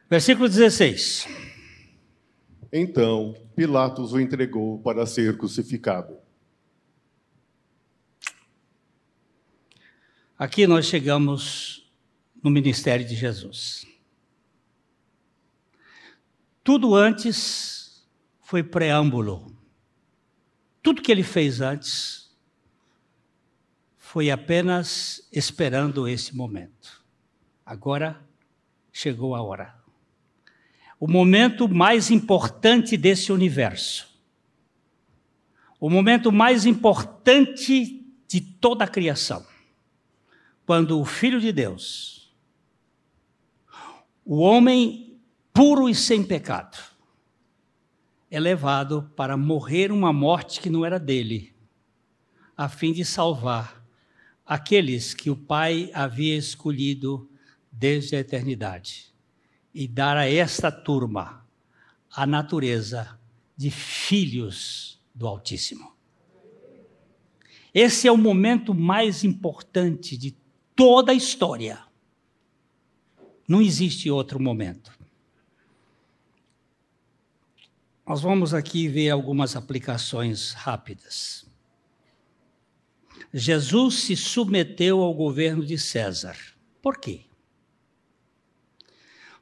Versículo 0.10 0.47
16. 0.47 1.27
Então 2.71 3.36
Pilatos 3.56 4.13
o 4.13 4.19
entregou 4.19 4.80
para 4.80 5.06
ser 5.06 5.38
crucificado. 5.38 6.21
Aqui 10.41 10.65
nós 10.65 10.88
chegamos 10.88 11.86
no 12.41 12.49
ministério 12.49 13.06
de 13.06 13.13
Jesus. 13.15 13.86
Tudo 16.63 16.95
antes 16.95 18.08
foi 18.39 18.63
preâmbulo 18.63 19.51
tudo 20.82 21.01
que 21.01 21.12
ele 21.12 21.23
fez 21.23 21.62
antes 21.62 22.32
foi 23.97 24.32
apenas 24.32 25.27
esperando 25.32 26.08
esse 26.08 26.36
momento. 26.36 27.04
Agora 27.65 28.19
chegou 28.91 29.36
a 29.36 29.41
hora. 29.41 29.75
O 30.99 31.08
momento 31.08 31.69
mais 31.69 32.10
importante 32.10 32.97
desse 32.97 33.32
universo. 33.32 34.10
O 35.80 35.89
momento 35.89 36.32
mais 36.32 36.65
importante 36.65 38.06
de 38.27 38.41
toda 38.41 38.84
a 38.84 38.88
criação. 38.88 39.45
Quando 40.72 41.02
o 41.02 41.04
Filho 41.04 41.42
de 41.42 41.52
Deus, 41.52 42.34
o 44.24 44.38
homem 44.38 45.20
puro 45.52 45.90
e 45.90 45.94
sem 45.94 46.24
pecado, 46.24 46.78
é 48.30 48.40
levado 48.40 49.12
para 49.14 49.36
morrer 49.36 49.92
uma 49.92 50.14
morte 50.14 50.62
que 50.62 50.70
não 50.70 50.86
era 50.86 50.98
dele, 50.98 51.54
a 52.56 52.70
fim 52.70 52.94
de 52.94 53.04
salvar 53.04 53.86
aqueles 54.46 55.13
que 55.13 55.30
o 55.30 55.36
Pai 55.36 55.92
havia 55.94 56.38
escolhido 56.38 57.30
desde 57.69 58.15
a 58.15 58.19
eternidade 58.19 59.13
e 59.74 59.90
dar 59.90 60.15
a 60.15 60.26
esta 60.26 60.72
turma 60.72 61.46
a 62.10 62.26
natureza 62.26 63.19
de 63.58 63.69
filhos 63.69 65.04
do 65.13 65.28
Altíssimo. 65.28 65.92
Esse 67.74 68.08
é 68.08 68.12
o 68.12 68.17
momento 68.17 68.74
mais 68.74 69.26
importante 69.26 70.15
de 70.15 70.40
toda 70.82 71.12
a 71.12 71.15
história. 71.15 71.77
Não 73.48 73.62
existe 73.62 74.10
outro 74.10 74.42
momento. 74.42 74.92
Nós 78.04 78.19
vamos 78.19 78.52
aqui 78.52 78.88
ver 78.88 79.12
algumas 79.12 79.56
aplicações 79.56 80.54
rápidas. 80.54 81.46
Jesus 83.32 84.00
se 84.00 84.15
submeteu 84.15 85.04
ao 85.04 85.13
governo 85.13 85.63
de 85.63 85.77
César. 85.77 86.36
Por 86.82 86.98
quê? 86.98 87.25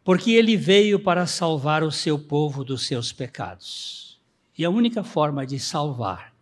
Porque 0.04 0.32
ele 0.32 0.58
veio 0.58 1.00
para 1.00 1.26
salvar 1.26 1.84
o 1.84 1.92
seu 1.92 2.20
povo 2.20 2.66
dos 2.66 2.86
seus 2.86 3.14
pecados. 3.14 4.20
E 4.58 4.66
a 4.66 4.70
única 4.70 5.06
forma 5.06 5.48
de 5.48 5.58
salvar 5.58 6.36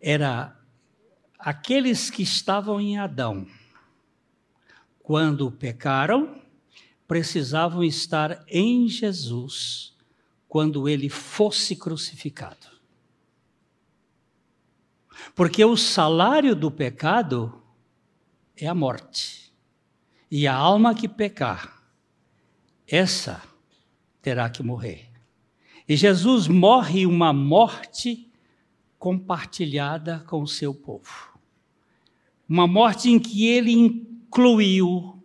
era 0.00 0.58
aqueles 1.38 2.08
que 2.08 2.22
estavam 2.22 2.80
em 2.80 2.96
Adão. 2.96 3.46
Quando 5.04 5.50
pecaram, 5.52 6.40
precisavam 7.06 7.84
estar 7.84 8.42
em 8.48 8.88
Jesus 8.88 9.94
quando 10.48 10.88
ele 10.88 11.10
fosse 11.10 11.76
crucificado. 11.76 12.66
Porque 15.34 15.62
o 15.62 15.76
salário 15.76 16.56
do 16.56 16.70
pecado 16.70 17.62
é 18.56 18.66
a 18.66 18.74
morte. 18.74 19.52
E 20.30 20.46
a 20.46 20.54
alma 20.54 20.94
que 20.94 21.06
pecar, 21.06 21.82
essa 22.88 23.42
terá 24.22 24.48
que 24.48 24.62
morrer. 24.62 25.10
E 25.86 25.96
Jesus 25.96 26.48
morre 26.48 27.04
uma 27.04 27.30
morte 27.30 28.32
compartilhada 28.98 30.24
com 30.26 30.40
o 30.40 30.48
seu 30.48 30.74
povo. 30.74 31.38
Uma 32.48 32.66
morte 32.66 33.10
em 33.10 33.18
que 33.18 33.46
ele 33.46 34.13
incluiu 34.34 35.22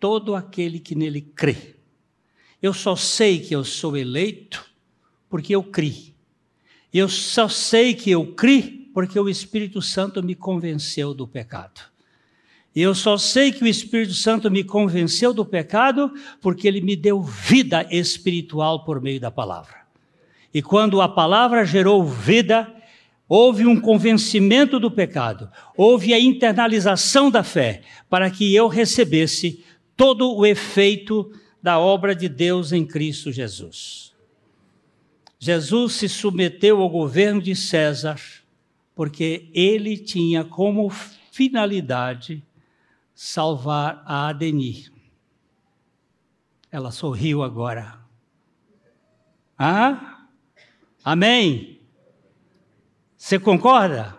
todo 0.00 0.34
aquele 0.34 0.80
que 0.80 0.94
nele 0.94 1.20
crê. 1.20 1.76
Eu 2.60 2.72
só 2.72 2.96
sei 2.96 3.38
que 3.38 3.54
eu 3.54 3.62
sou 3.64 3.96
eleito 3.96 4.64
porque 5.28 5.54
eu 5.54 5.62
criei. 5.62 6.14
Eu 6.92 7.08
só 7.08 7.48
sei 7.48 7.92
que 7.92 8.10
eu 8.10 8.34
criei 8.34 8.90
porque 8.94 9.18
o 9.18 9.28
Espírito 9.28 9.82
Santo 9.82 10.22
me 10.22 10.34
convenceu 10.34 11.12
do 11.12 11.28
pecado. 11.28 11.82
Eu 12.74 12.94
só 12.94 13.18
sei 13.18 13.52
que 13.52 13.62
o 13.62 13.66
Espírito 13.66 14.14
Santo 14.14 14.50
me 14.50 14.64
convenceu 14.64 15.34
do 15.34 15.44
pecado 15.44 16.10
porque 16.40 16.66
ele 16.66 16.80
me 16.80 16.96
deu 16.96 17.20
vida 17.20 17.86
espiritual 17.90 18.84
por 18.84 19.02
meio 19.02 19.20
da 19.20 19.30
palavra. 19.30 19.82
E 20.54 20.62
quando 20.62 21.02
a 21.02 21.08
palavra 21.08 21.64
gerou 21.64 22.04
vida, 22.04 22.74
houve 23.28 23.66
um 23.66 23.80
convencimento 23.80 24.78
do 24.78 24.90
pecado, 24.90 25.50
houve 25.76 26.12
a 26.12 26.20
internalização 26.20 27.30
da 27.30 27.42
fé, 27.42 27.82
para 28.08 28.30
que 28.30 28.54
eu 28.54 28.68
recebesse 28.68 29.64
todo 29.96 30.34
o 30.34 30.44
efeito 30.44 31.32
da 31.62 31.78
obra 31.78 32.14
de 32.14 32.28
Deus 32.28 32.72
em 32.72 32.84
Cristo 32.84 33.30
Jesus. 33.30 34.12
Jesus 35.38 35.94
se 35.94 36.08
submeteu 36.08 36.80
ao 36.80 36.88
governo 36.88 37.40
de 37.40 37.56
César 37.56 38.20
porque 38.94 39.50
ele 39.54 39.96
tinha 39.96 40.44
como 40.44 40.90
finalidade 41.30 42.44
salvar 43.14 44.02
a 44.04 44.28
Adeni. 44.28 44.86
Ela 46.70 46.90
sorriu 46.90 47.42
agora. 47.42 47.98
Ah? 49.58 50.26
Amém? 51.04 51.71
Você 53.22 53.38
concorda? 53.38 54.18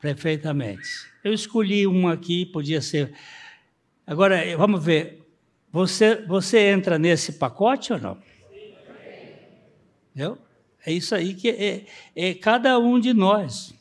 Perfeitamente. 0.00 1.06
Eu 1.22 1.32
escolhi 1.32 1.86
uma 1.86 2.12
aqui, 2.12 2.44
podia 2.44 2.82
ser. 2.82 3.14
Agora, 4.04 4.42
vamos 4.56 4.84
ver. 4.84 5.24
Você, 5.70 6.16
você 6.26 6.58
entra 6.72 6.98
nesse 6.98 7.34
pacote 7.34 7.92
ou 7.92 8.00
não? 8.00 8.18
Entendeu? 10.10 10.36
É 10.84 10.92
isso 10.92 11.14
aí 11.14 11.32
que 11.32 11.48
é, 11.48 11.86
é 12.16 12.34
cada 12.34 12.76
um 12.76 12.98
de 12.98 13.14
nós. 13.14 13.72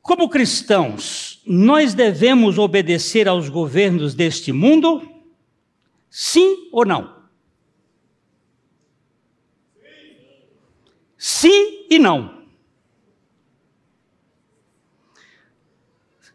Como 0.00 0.28
cristãos, 0.28 1.42
nós 1.44 1.92
devemos 1.92 2.56
obedecer 2.56 3.26
aos 3.26 3.48
governos 3.48 4.14
deste 4.14 4.52
mundo? 4.52 5.02
Sim 6.08 6.68
ou 6.70 6.86
não? 6.86 7.23
Sim 11.26 11.86
e 11.88 11.98
não. 11.98 12.44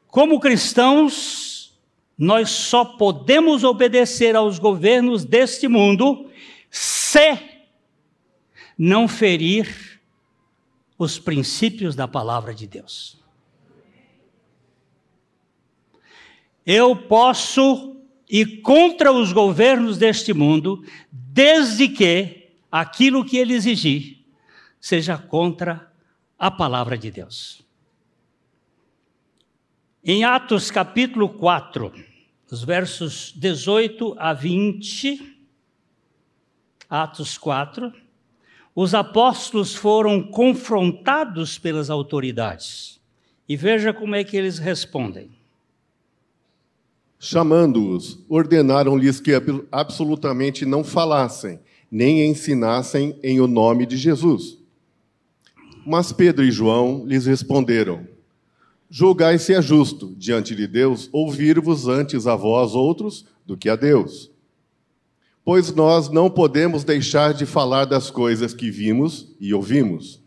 Como 0.08 0.40
cristãos, 0.40 1.80
nós 2.18 2.50
só 2.50 2.84
podemos 2.84 3.64
obedecer 3.64 4.36
aos 4.36 4.58
governos 4.58 5.24
deste 5.24 5.68
mundo 5.68 6.28
se 6.72 7.38
não 8.76 9.08
ferir 9.08 10.02
os 10.98 11.20
princípios 11.20 11.96
da 11.96 12.08
palavra 12.08 12.52
de 12.52 12.66
Deus. 12.66 13.22
Eu 16.66 16.96
posso 16.96 17.96
ir 18.28 18.64
contra 18.64 19.12
os 19.12 19.32
governos 19.32 20.00
deste 20.00 20.34
mundo, 20.34 20.84
desde 21.12 21.88
que 21.88 22.50
aquilo 22.72 23.24
que 23.24 23.38
ele 23.38 23.54
exigir 23.54 24.19
seja 24.80 25.18
contra 25.18 25.92
a 26.38 26.50
palavra 26.50 26.98
de 26.98 27.12
Deus. 27.12 27.62
Em 30.04 30.24
Atos 30.24 30.72
capítulo 30.72 31.30
4, 31.30 31.92
os 32.50 32.64
versos 32.64 33.34
18 33.36 34.16
a 34.18 34.34
20, 34.34 35.38
Atos 36.90 37.38
4, 37.38 37.94
os 38.74 38.94
apóstolos 38.94 39.76
foram 39.76 40.24
confrontados 40.24 41.58
pelas 41.58 41.90
autoridades. 41.90 43.00
E 43.48 43.58
veja 43.58 43.92
como 43.92 44.16
é 44.16 44.24
que 44.24 44.38
eles 44.38 44.58
respondem. 44.58 45.32
Chamando-os, 47.20 48.24
ordenaram-lhes 48.30 49.20
que 49.20 49.32
absolutamente 49.70 50.66
não 50.66 50.84
falassem, 50.84 51.60
nem 51.92 52.26
ensinassem 52.26 53.20
em 53.22 53.42
o 53.42 53.48
nome 53.48 53.86
de 53.86 53.98
Jesus. 53.98 54.59
Mas 55.90 56.12
Pedro 56.12 56.46
e 56.46 56.52
João 56.52 57.04
lhes 57.04 57.26
responderam: 57.26 58.08
Julgai 58.92 59.40
se 59.40 59.56
é 59.56 59.60
justo, 59.60 60.14
diante 60.16 60.56
de 60.56 60.68
Deus, 60.68 61.10
ouvir-vos 61.12 61.88
antes 61.88 62.28
a 62.28 62.36
vós 62.36 62.76
outros 62.76 63.26
do 63.44 63.58
que 63.58 63.68
a 63.68 63.76
Deus. 63.76 64.30
Pois 65.44 65.74
nós 65.74 66.08
não 66.08 66.30
podemos 66.30 66.84
deixar 66.84 67.34
de 67.34 67.44
falar 67.44 67.86
das 67.86 68.12
coisas 68.12 68.54
que 68.54 68.70
vimos 68.70 69.36
e 69.40 69.52
ouvimos. 69.52 70.22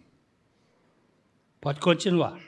Pode 1.61 1.79
continuar. 1.79 2.41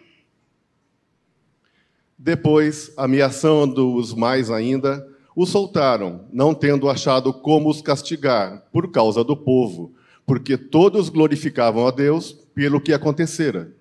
Depois, 2.18 2.92
ameaçando-os 2.96 4.12
mais 4.12 4.50
ainda, 4.50 5.08
os 5.36 5.50
soltaram, 5.50 6.26
não 6.32 6.52
tendo 6.52 6.90
achado 6.90 7.32
como 7.32 7.70
os 7.70 7.80
castigar, 7.80 8.64
por 8.72 8.90
causa 8.90 9.22
do 9.22 9.36
povo, 9.36 9.94
porque 10.26 10.58
todos 10.58 11.08
glorificavam 11.08 11.86
a 11.86 11.92
Deus 11.92 12.43
pelo 12.54 12.80
que 12.80 12.92
acontecera. 12.92 13.74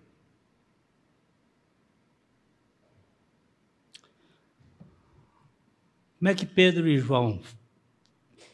Como 6.18 6.30
é 6.30 6.36
que 6.36 6.46
Pedro 6.46 6.88
e 6.88 6.98
João, 6.98 7.42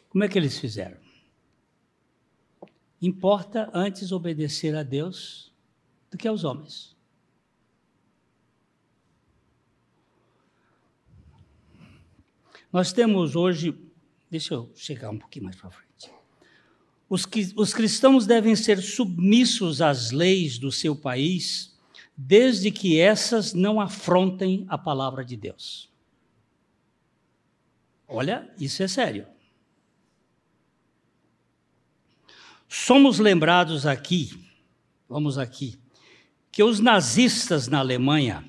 como 0.08 0.24
é 0.24 0.28
que 0.28 0.36
eles 0.36 0.58
fizeram? 0.58 0.98
Importa 3.00 3.70
antes 3.72 4.12
obedecer 4.12 4.76
a 4.76 4.82
Deus 4.82 5.54
do 6.10 6.18
que 6.18 6.28
aos 6.28 6.44
homens. 6.44 6.96
Nós 12.72 12.92
temos 12.92 13.34
hoje, 13.34 13.76
deixa 14.28 14.54
eu 14.54 14.70
chegar 14.74 15.10
um 15.10 15.18
pouquinho 15.18 15.44
mais 15.44 15.56
para 15.56 15.70
frente. 15.70 15.89
Os, 17.10 17.26
os 17.56 17.74
cristãos 17.74 18.24
devem 18.24 18.54
ser 18.54 18.80
submissos 18.80 19.82
às 19.82 20.12
leis 20.12 20.58
do 20.58 20.70
seu 20.70 20.94
país, 20.94 21.76
desde 22.16 22.70
que 22.70 23.00
essas 23.00 23.52
não 23.52 23.80
afrontem 23.80 24.64
a 24.68 24.78
palavra 24.78 25.24
de 25.24 25.36
Deus. 25.36 25.90
Olha, 28.06 28.48
isso 28.56 28.80
é 28.84 28.86
sério. 28.86 29.26
Somos 32.68 33.18
lembrados 33.18 33.86
aqui, 33.86 34.30
vamos 35.08 35.36
aqui, 35.36 35.80
que 36.52 36.62
os 36.62 36.78
nazistas 36.78 37.66
na 37.66 37.80
Alemanha, 37.80 38.48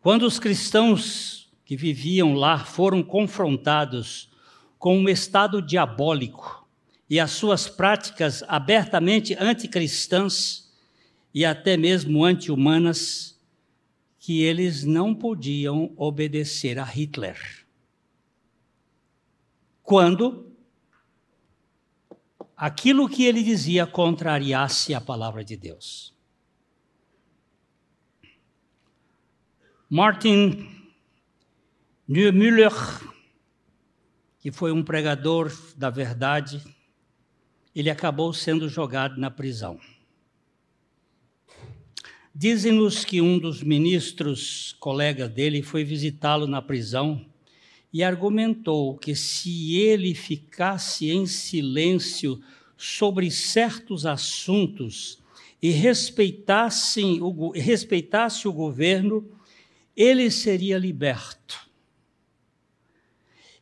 quando 0.00 0.22
os 0.22 0.38
cristãos 0.38 1.52
que 1.66 1.76
viviam 1.76 2.32
lá 2.32 2.64
foram 2.64 3.02
confrontados 3.02 4.30
com 4.78 4.98
um 4.98 5.06
estado 5.06 5.60
diabólico 5.60 6.57
e 7.08 7.18
as 7.18 7.30
suas 7.30 7.68
práticas 7.68 8.42
abertamente 8.46 9.34
anticristãs 9.34 10.70
e 11.32 11.44
até 11.44 11.76
mesmo 11.76 12.24
anti-humanas, 12.24 13.38
que 14.18 14.42
eles 14.42 14.84
não 14.84 15.14
podiam 15.14 15.92
obedecer 15.96 16.78
a 16.78 16.84
Hitler 16.84 17.66
quando 19.88 20.54
aquilo 22.54 23.08
que 23.08 23.24
ele 23.24 23.42
dizia 23.42 23.86
contrariasse 23.86 24.92
a 24.92 25.00
palavra 25.00 25.42
de 25.42 25.56
Deus. 25.56 26.14
Martin 29.88 30.68
Niemöller, 32.06 32.74
que 34.40 34.52
foi 34.52 34.72
um 34.72 34.82
pregador 34.82 35.50
da 35.74 35.88
verdade, 35.88 36.62
ele 37.78 37.90
acabou 37.90 38.32
sendo 38.32 38.68
jogado 38.68 39.20
na 39.20 39.30
prisão. 39.30 39.78
Dizem-nos 42.34 43.04
que 43.04 43.20
um 43.20 43.38
dos 43.38 43.62
ministros, 43.62 44.74
colega 44.80 45.28
dele, 45.28 45.62
foi 45.62 45.84
visitá-lo 45.84 46.48
na 46.48 46.60
prisão 46.60 47.24
e 47.92 48.02
argumentou 48.02 48.98
que 48.98 49.14
se 49.14 49.76
ele 49.76 50.12
ficasse 50.12 51.08
em 51.08 51.24
silêncio 51.24 52.42
sobre 52.76 53.30
certos 53.30 54.04
assuntos 54.04 55.20
e 55.62 55.70
o, 55.70 57.50
respeitasse 57.52 58.48
o 58.48 58.52
governo, 58.52 59.24
ele 59.96 60.32
seria 60.32 60.78
liberto. 60.78 61.70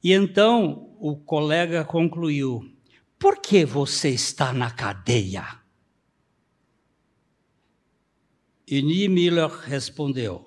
E 0.02 0.10
então 0.10 0.96
o 0.98 1.16
colega 1.16 1.84
concluiu: 1.84 2.75
Por 3.18 3.38
que 3.38 3.64
você 3.64 4.10
está 4.10 4.52
na 4.52 4.70
cadeia? 4.70 5.60
E 8.66 8.82
Niemöller 8.82 9.50
respondeu: 9.60 10.44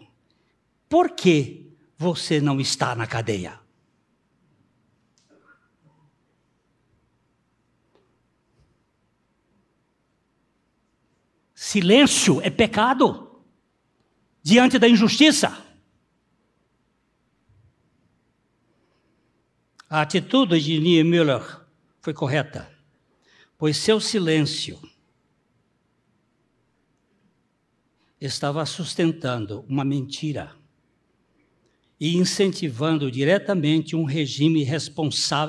Por 0.87 1.11
que 1.11 1.75
você 1.97 2.39
não 2.39 2.59
está 2.59 2.95
na 2.95 3.07
cadeia? 3.07 3.59
Silêncio 11.55 12.41
é 12.41 12.49
pecado 12.49 13.43
diante 14.41 14.79
da 14.79 14.87
injustiça. 14.87 15.65
A 19.89 20.01
atitude 20.01 20.59
de 20.59 20.79
Niemöller 20.79 21.59
foi 22.01 22.13
correta, 22.13 22.69
pois 23.57 23.77
seu 23.77 23.99
silêncio 23.99 24.79
estava 28.19 28.65
sustentando 28.65 29.65
uma 29.67 29.85
mentira 29.85 30.55
e 31.99 32.15
incentivando 32.15 33.11
diretamente 33.11 33.95
um 33.95 34.03
regime 34.03 34.61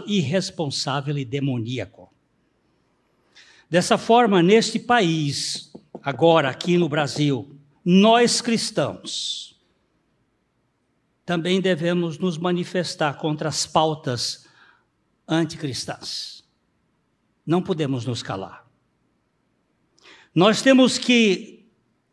irresponsável 0.07 1.17
e 1.19 1.25
demoníaco. 1.25 2.13
Dessa 3.69 3.97
forma, 3.97 4.43
neste 4.43 4.79
país, 4.81 5.73
agora 6.03 6.49
aqui 6.51 6.77
no 6.77 6.89
Brasil, 6.89 7.57
nós 7.85 8.41
cristãos 8.41 9.51
também 11.25 11.61
devemos 11.61 12.19
nos 12.19 12.37
manifestar 12.37 13.15
contra 13.15 13.49
as 13.49 13.65
pautas 13.65 14.49
anticristãs. 15.29 16.39
Não 17.51 17.61
podemos 17.61 18.07
nos 18.07 18.23
calar. 18.23 18.65
Nós 20.33 20.63
temos 20.63 20.99
que 20.99 21.67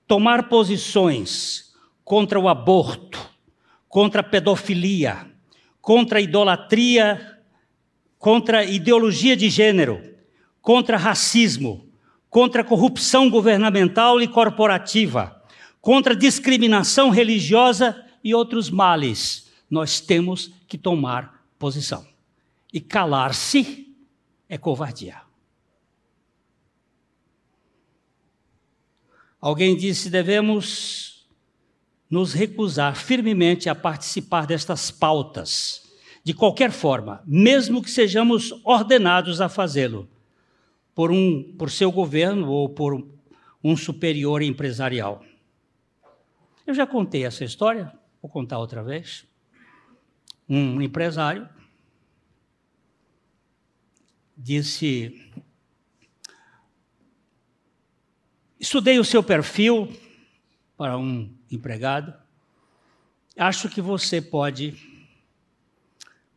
tomar 0.07 0.49
posições 0.49 1.75
contra 2.03 2.39
o 2.39 2.49
aborto, 2.49 3.23
contra 3.87 4.21
a 4.21 4.23
pedofilia, 4.23 5.31
contra 5.79 6.17
a 6.17 6.21
idolatria, 6.23 7.39
contra 8.17 8.61
a 8.61 8.63
ideologia 8.63 9.37
de 9.37 9.47
gênero, 9.47 10.01
contra 10.59 10.97
racismo, 10.97 11.87
contra 12.31 12.63
a 12.63 12.65
corrupção 12.65 13.29
governamental 13.29 14.19
e 14.19 14.27
corporativa, 14.27 15.39
contra 15.79 16.15
a 16.15 16.17
discriminação 16.17 17.11
religiosa 17.11 18.03
e 18.23 18.33
outros 18.33 18.71
males. 18.71 19.51
Nós 19.69 19.99
temos 19.99 20.51
que 20.67 20.79
tomar 20.79 21.45
posição. 21.59 22.07
E 22.73 22.81
calar-se 22.81 23.95
é 24.49 24.57
covardia. 24.57 25.26
Alguém 29.39 29.75
disse: 29.75 30.09
devemos 30.09 31.27
nos 32.09 32.33
recusar 32.33 32.95
firmemente 32.95 33.69
a 33.69 33.75
participar 33.75 34.45
destas 34.47 34.89
pautas, 34.89 35.83
de 36.23 36.33
qualquer 36.33 36.71
forma, 36.71 37.21
mesmo 37.25 37.81
que 37.81 37.91
sejamos 37.91 38.51
ordenados 38.63 39.41
a 39.41 39.49
fazê-lo 39.49 40.09
por, 40.95 41.11
um, 41.11 41.55
por 41.57 41.69
seu 41.69 41.91
governo 41.91 42.49
ou 42.49 42.69
por 42.69 43.07
um 43.63 43.75
superior 43.75 44.41
empresarial. 44.41 45.23
Eu 46.65 46.73
já 46.73 46.87
contei 46.87 47.25
essa 47.25 47.43
história, 47.43 47.93
vou 48.21 48.29
contar 48.29 48.57
outra 48.57 48.83
vez. 48.83 49.25
Um 50.49 50.81
empresário 50.81 51.47
disse: 54.35 55.31
Estudei 58.67 58.99
o 58.99 59.05
seu 59.05 59.23
perfil 59.23 59.97
para 60.75 60.97
um 60.97 61.33
empregado. 61.49 62.13
Acho 63.37 63.69
que 63.69 63.79
você 63.79 64.21
pode 64.21 64.75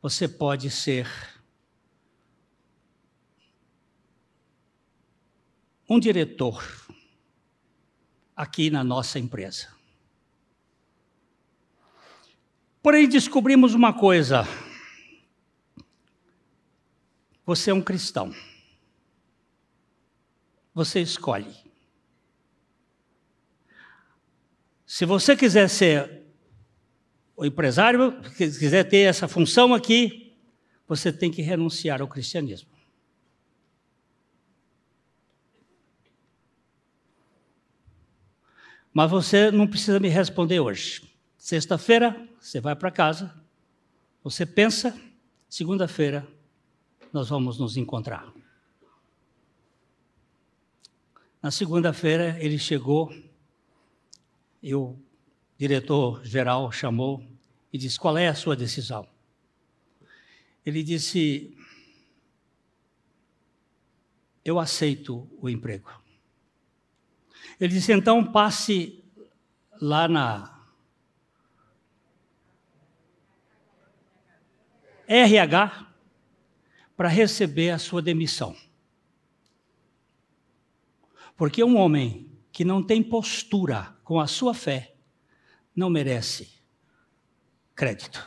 você 0.00 0.28
pode 0.28 0.70
ser 0.70 1.08
um 5.88 5.98
diretor 5.98 6.64
aqui 8.36 8.70
na 8.70 8.84
nossa 8.84 9.18
empresa. 9.18 9.66
Porém, 12.80 13.08
descobrimos 13.08 13.74
uma 13.74 13.92
coisa. 13.92 14.46
Você 17.44 17.72
é 17.72 17.74
um 17.74 17.82
cristão. 17.82 18.32
Você 20.72 21.00
escolhe. 21.00 21.69
Se 24.92 25.06
você 25.06 25.36
quiser 25.36 25.68
ser 25.68 26.24
o 27.36 27.46
empresário, 27.46 28.20
quiser 28.36 28.82
ter 28.82 29.02
essa 29.02 29.28
função 29.28 29.72
aqui, 29.72 30.36
você 30.84 31.12
tem 31.12 31.30
que 31.30 31.40
renunciar 31.40 32.02
ao 32.02 32.08
cristianismo. 32.08 32.68
Mas 38.92 39.08
você 39.08 39.52
não 39.52 39.68
precisa 39.68 40.00
me 40.00 40.08
responder 40.08 40.58
hoje. 40.58 41.08
Sexta-feira, 41.38 42.28
você 42.40 42.60
vai 42.60 42.74
para 42.74 42.90
casa, 42.90 43.32
você 44.24 44.44
pensa, 44.44 45.00
segunda-feira, 45.48 46.26
nós 47.12 47.28
vamos 47.28 47.60
nos 47.60 47.76
encontrar. 47.76 48.28
Na 51.40 51.52
segunda-feira, 51.52 52.36
ele 52.40 52.58
chegou 52.58 53.29
e 54.62 54.74
o 54.74 54.98
diretor-geral 55.56 56.70
chamou 56.70 57.24
e 57.72 57.78
disse: 57.78 57.98
Qual 57.98 58.16
é 58.16 58.28
a 58.28 58.34
sua 58.34 58.56
decisão? 58.56 59.08
Ele 60.64 60.82
disse: 60.82 61.56
Eu 64.44 64.58
aceito 64.58 65.28
o 65.40 65.48
emprego. 65.48 65.90
Ele 67.58 67.72
disse: 67.72 67.92
Então 67.92 68.24
passe 68.24 69.02
lá 69.80 70.06
na 70.06 70.60
RH 75.08 75.92
para 76.96 77.08
receber 77.08 77.70
a 77.70 77.78
sua 77.78 78.00
demissão. 78.00 78.54
Porque 81.36 81.64
um 81.64 81.76
homem 81.76 82.29
que 82.60 82.64
não 82.66 82.82
tem 82.82 83.02
postura 83.02 83.96
com 84.04 84.20
a 84.20 84.26
sua 84.26 84.52
fé, 84.52 84.94
não 85.74 85.88
merece 85.88 86.46
crédito. 87.74 88.22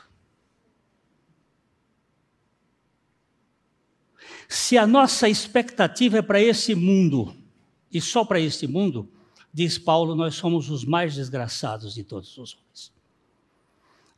Se 4.50 4.76
a 4.76 4.88
nossa 4.88 5.30
expectativa 5.30 6.18
é 6.18 6.22
para 6.24 6.42
esse 6.42 6.74
mundo, 6.74 7.38
e 7.92 8.02
só 8.02 8.26
para 8.26 8.40
este 8.40 8.66
mundo, 8.66 9.08
diz 9.54 9.78
Paulo, 9.78 10.16
nós 10.16 10.34
somos 10.34 10.68
os 10.72 10.84
mais 10.84 11.14
desgraçados 11.14 11.94
de 11.94 12.04
todos 12.04 12.36
os 12.36 12.56
homens. 12.56 12.92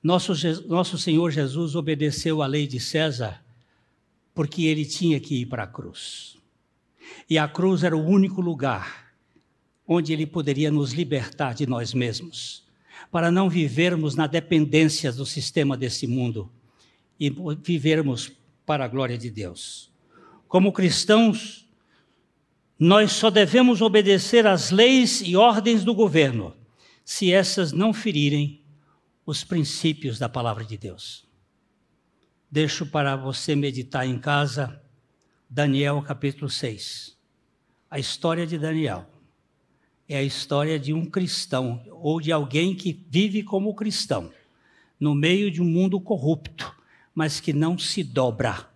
Nosso, 0.01 0.31
nosso 0.65 0.97
Senhor 0.97 1.29
Jesus 1.29 1.75
obedeceu 1.75 2.41
à 2.41 2.47
lei 2.47 2.65
de 2.65 2.79
César 2.79 3.43
porque 4.33 4.63
ele 4.63 4.85
tinha 4.85 5.19
que 5.19 5.41
ir 5.41 5.45
para 5.47 5.63
a 5.63 5.67
cruz. 5.67 6.37
E 7.29 7.37
a 7.37 7.49
cruz 7.49 7.83
era 7.83 7.97
o 7.97 8.05
único 8.05 8.39
lugar 8.39 9.04
onde 9.87 10.13
Ele 10.13 10.25
poderia 10.25 10.71
nos 10.71 10.91
libertar 10.93 11.53
de 11.53 11.65
nós 11.65 11.93
mesmos, 11.93 12.63
para 13.11 13.31
não 13.31 13.49
vivermos 13.49 14.15
na 14.15 14.27
dependência 14.27 15.11
do 15.11 15.25
sistema 15.25 15.77
desse 15.77 16.07
mundo 16.07 16.51
e 17.19 17.33
vivermos 17.61 18.31
para 18.65 18.85
a 18.85 18.87
glória 18.87 19.17
de 19.17 19.29
Deus. 19.29 19.91
Como 20.47 20.71
cristãos, 20.71 21.67
nós 22.77 23.11
só 23.13 23.29
devemos 23.29 23.81
obedecer 23.81 24.45
às 24.47 24.71
leis 24.71 25.21
e 25.21 25.35
ordens 25.35 25.83
do 25.83 25.93
governo, 25.93 26.53
se 27.03 27.31
essas 27.31 27.71
não 27.71 27.93
ferirem 27.93 28.61
os 29.25 29.43
princípios 29.43 30.19
da 30.19 30.27
palavra 30.27 30.65
de 30.65 30.77
Deus. 30.77 31.25
Deixo 32.49 32.85
para 32.85 33.15
você 33.15 33.55
meditar 33.55 34.07
em 34.07 34.19
casa 34.19 34.81
Daniel 35.49 36.01
capítulo 36.01 36.49
6. 36.49 37.17
A 37.89 37.99
história 37.99 38.45
de 38.45 38.57
Daniel 38.57 39.07
é 40.07 40.17
a 40.17 40.23
história 40.23 40.79
de 40.79 40.93
um 40.93 41.05
cristão 41.05 41.83
ou 41.91 42.21
de 42.21 42.31
alguém 42.31 42.75
que 42.75 43.05
vive 43.09 43.43
como 43.43 43.73
cristão 43.73 44.31
no 44.99 45.13
meio 45.13 45.51
de 45.51 45.61
um 45.61 45.65
mundo 45.65 45.99
corrupto, 45.99 46.73
mas 47.13 47.39
que 47.39 47.53
não 47.53 47.77
se 47.77 48.03
dobra. 48.03 48.69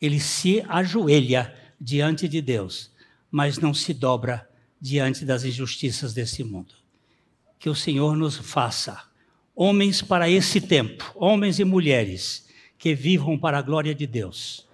Ele 0.00 0.20
se 0.20 0.64
ajoelha 0.68 1.54
diante 1.80 2.28
de 2.28 2.40
Deus, 2.40 2.90
mas 3.30 3.58
não 3.58 3.72
se 3.72 3.92
dobra 3.94 4.48
diante 4.80 5.24
das 5.24 5.44
injustiças 5.44 6.14
desse 6.14 6.42
mundo. 6.42 6.74
Que 7.58 7.68
o 7.68 7.74
Senhor 7.74 8.16
nos 8.16 8.36
faça 8.36 9.02
homens 9.54 10.02
para 10.02 10.30
esse 10.30 10.60
tempo, 10.60 11.10
homens 11.14 11.58
e 11.58 11.64
mulheres 11.64 12.48
que 12.78 12.94
vivam 12.94 13.36
para 13.36 13.58
a 13.58 13.62
glória 13.62 13.94
de 13.94 14.06
Deus. 14.06 14.67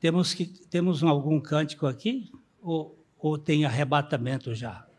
Temos, 0.00 0.32
que, 0.32 0.46
temos 0.46 1.02
algum 1.04 1.38
cântico 1.38 1.86
aqui? 1.86 2.32
Ou, 2.60 2.98
ou 3.18 3.36
tem 3.38 3.66
arrebatamento 3.66 4.54
já? 4.54 4.89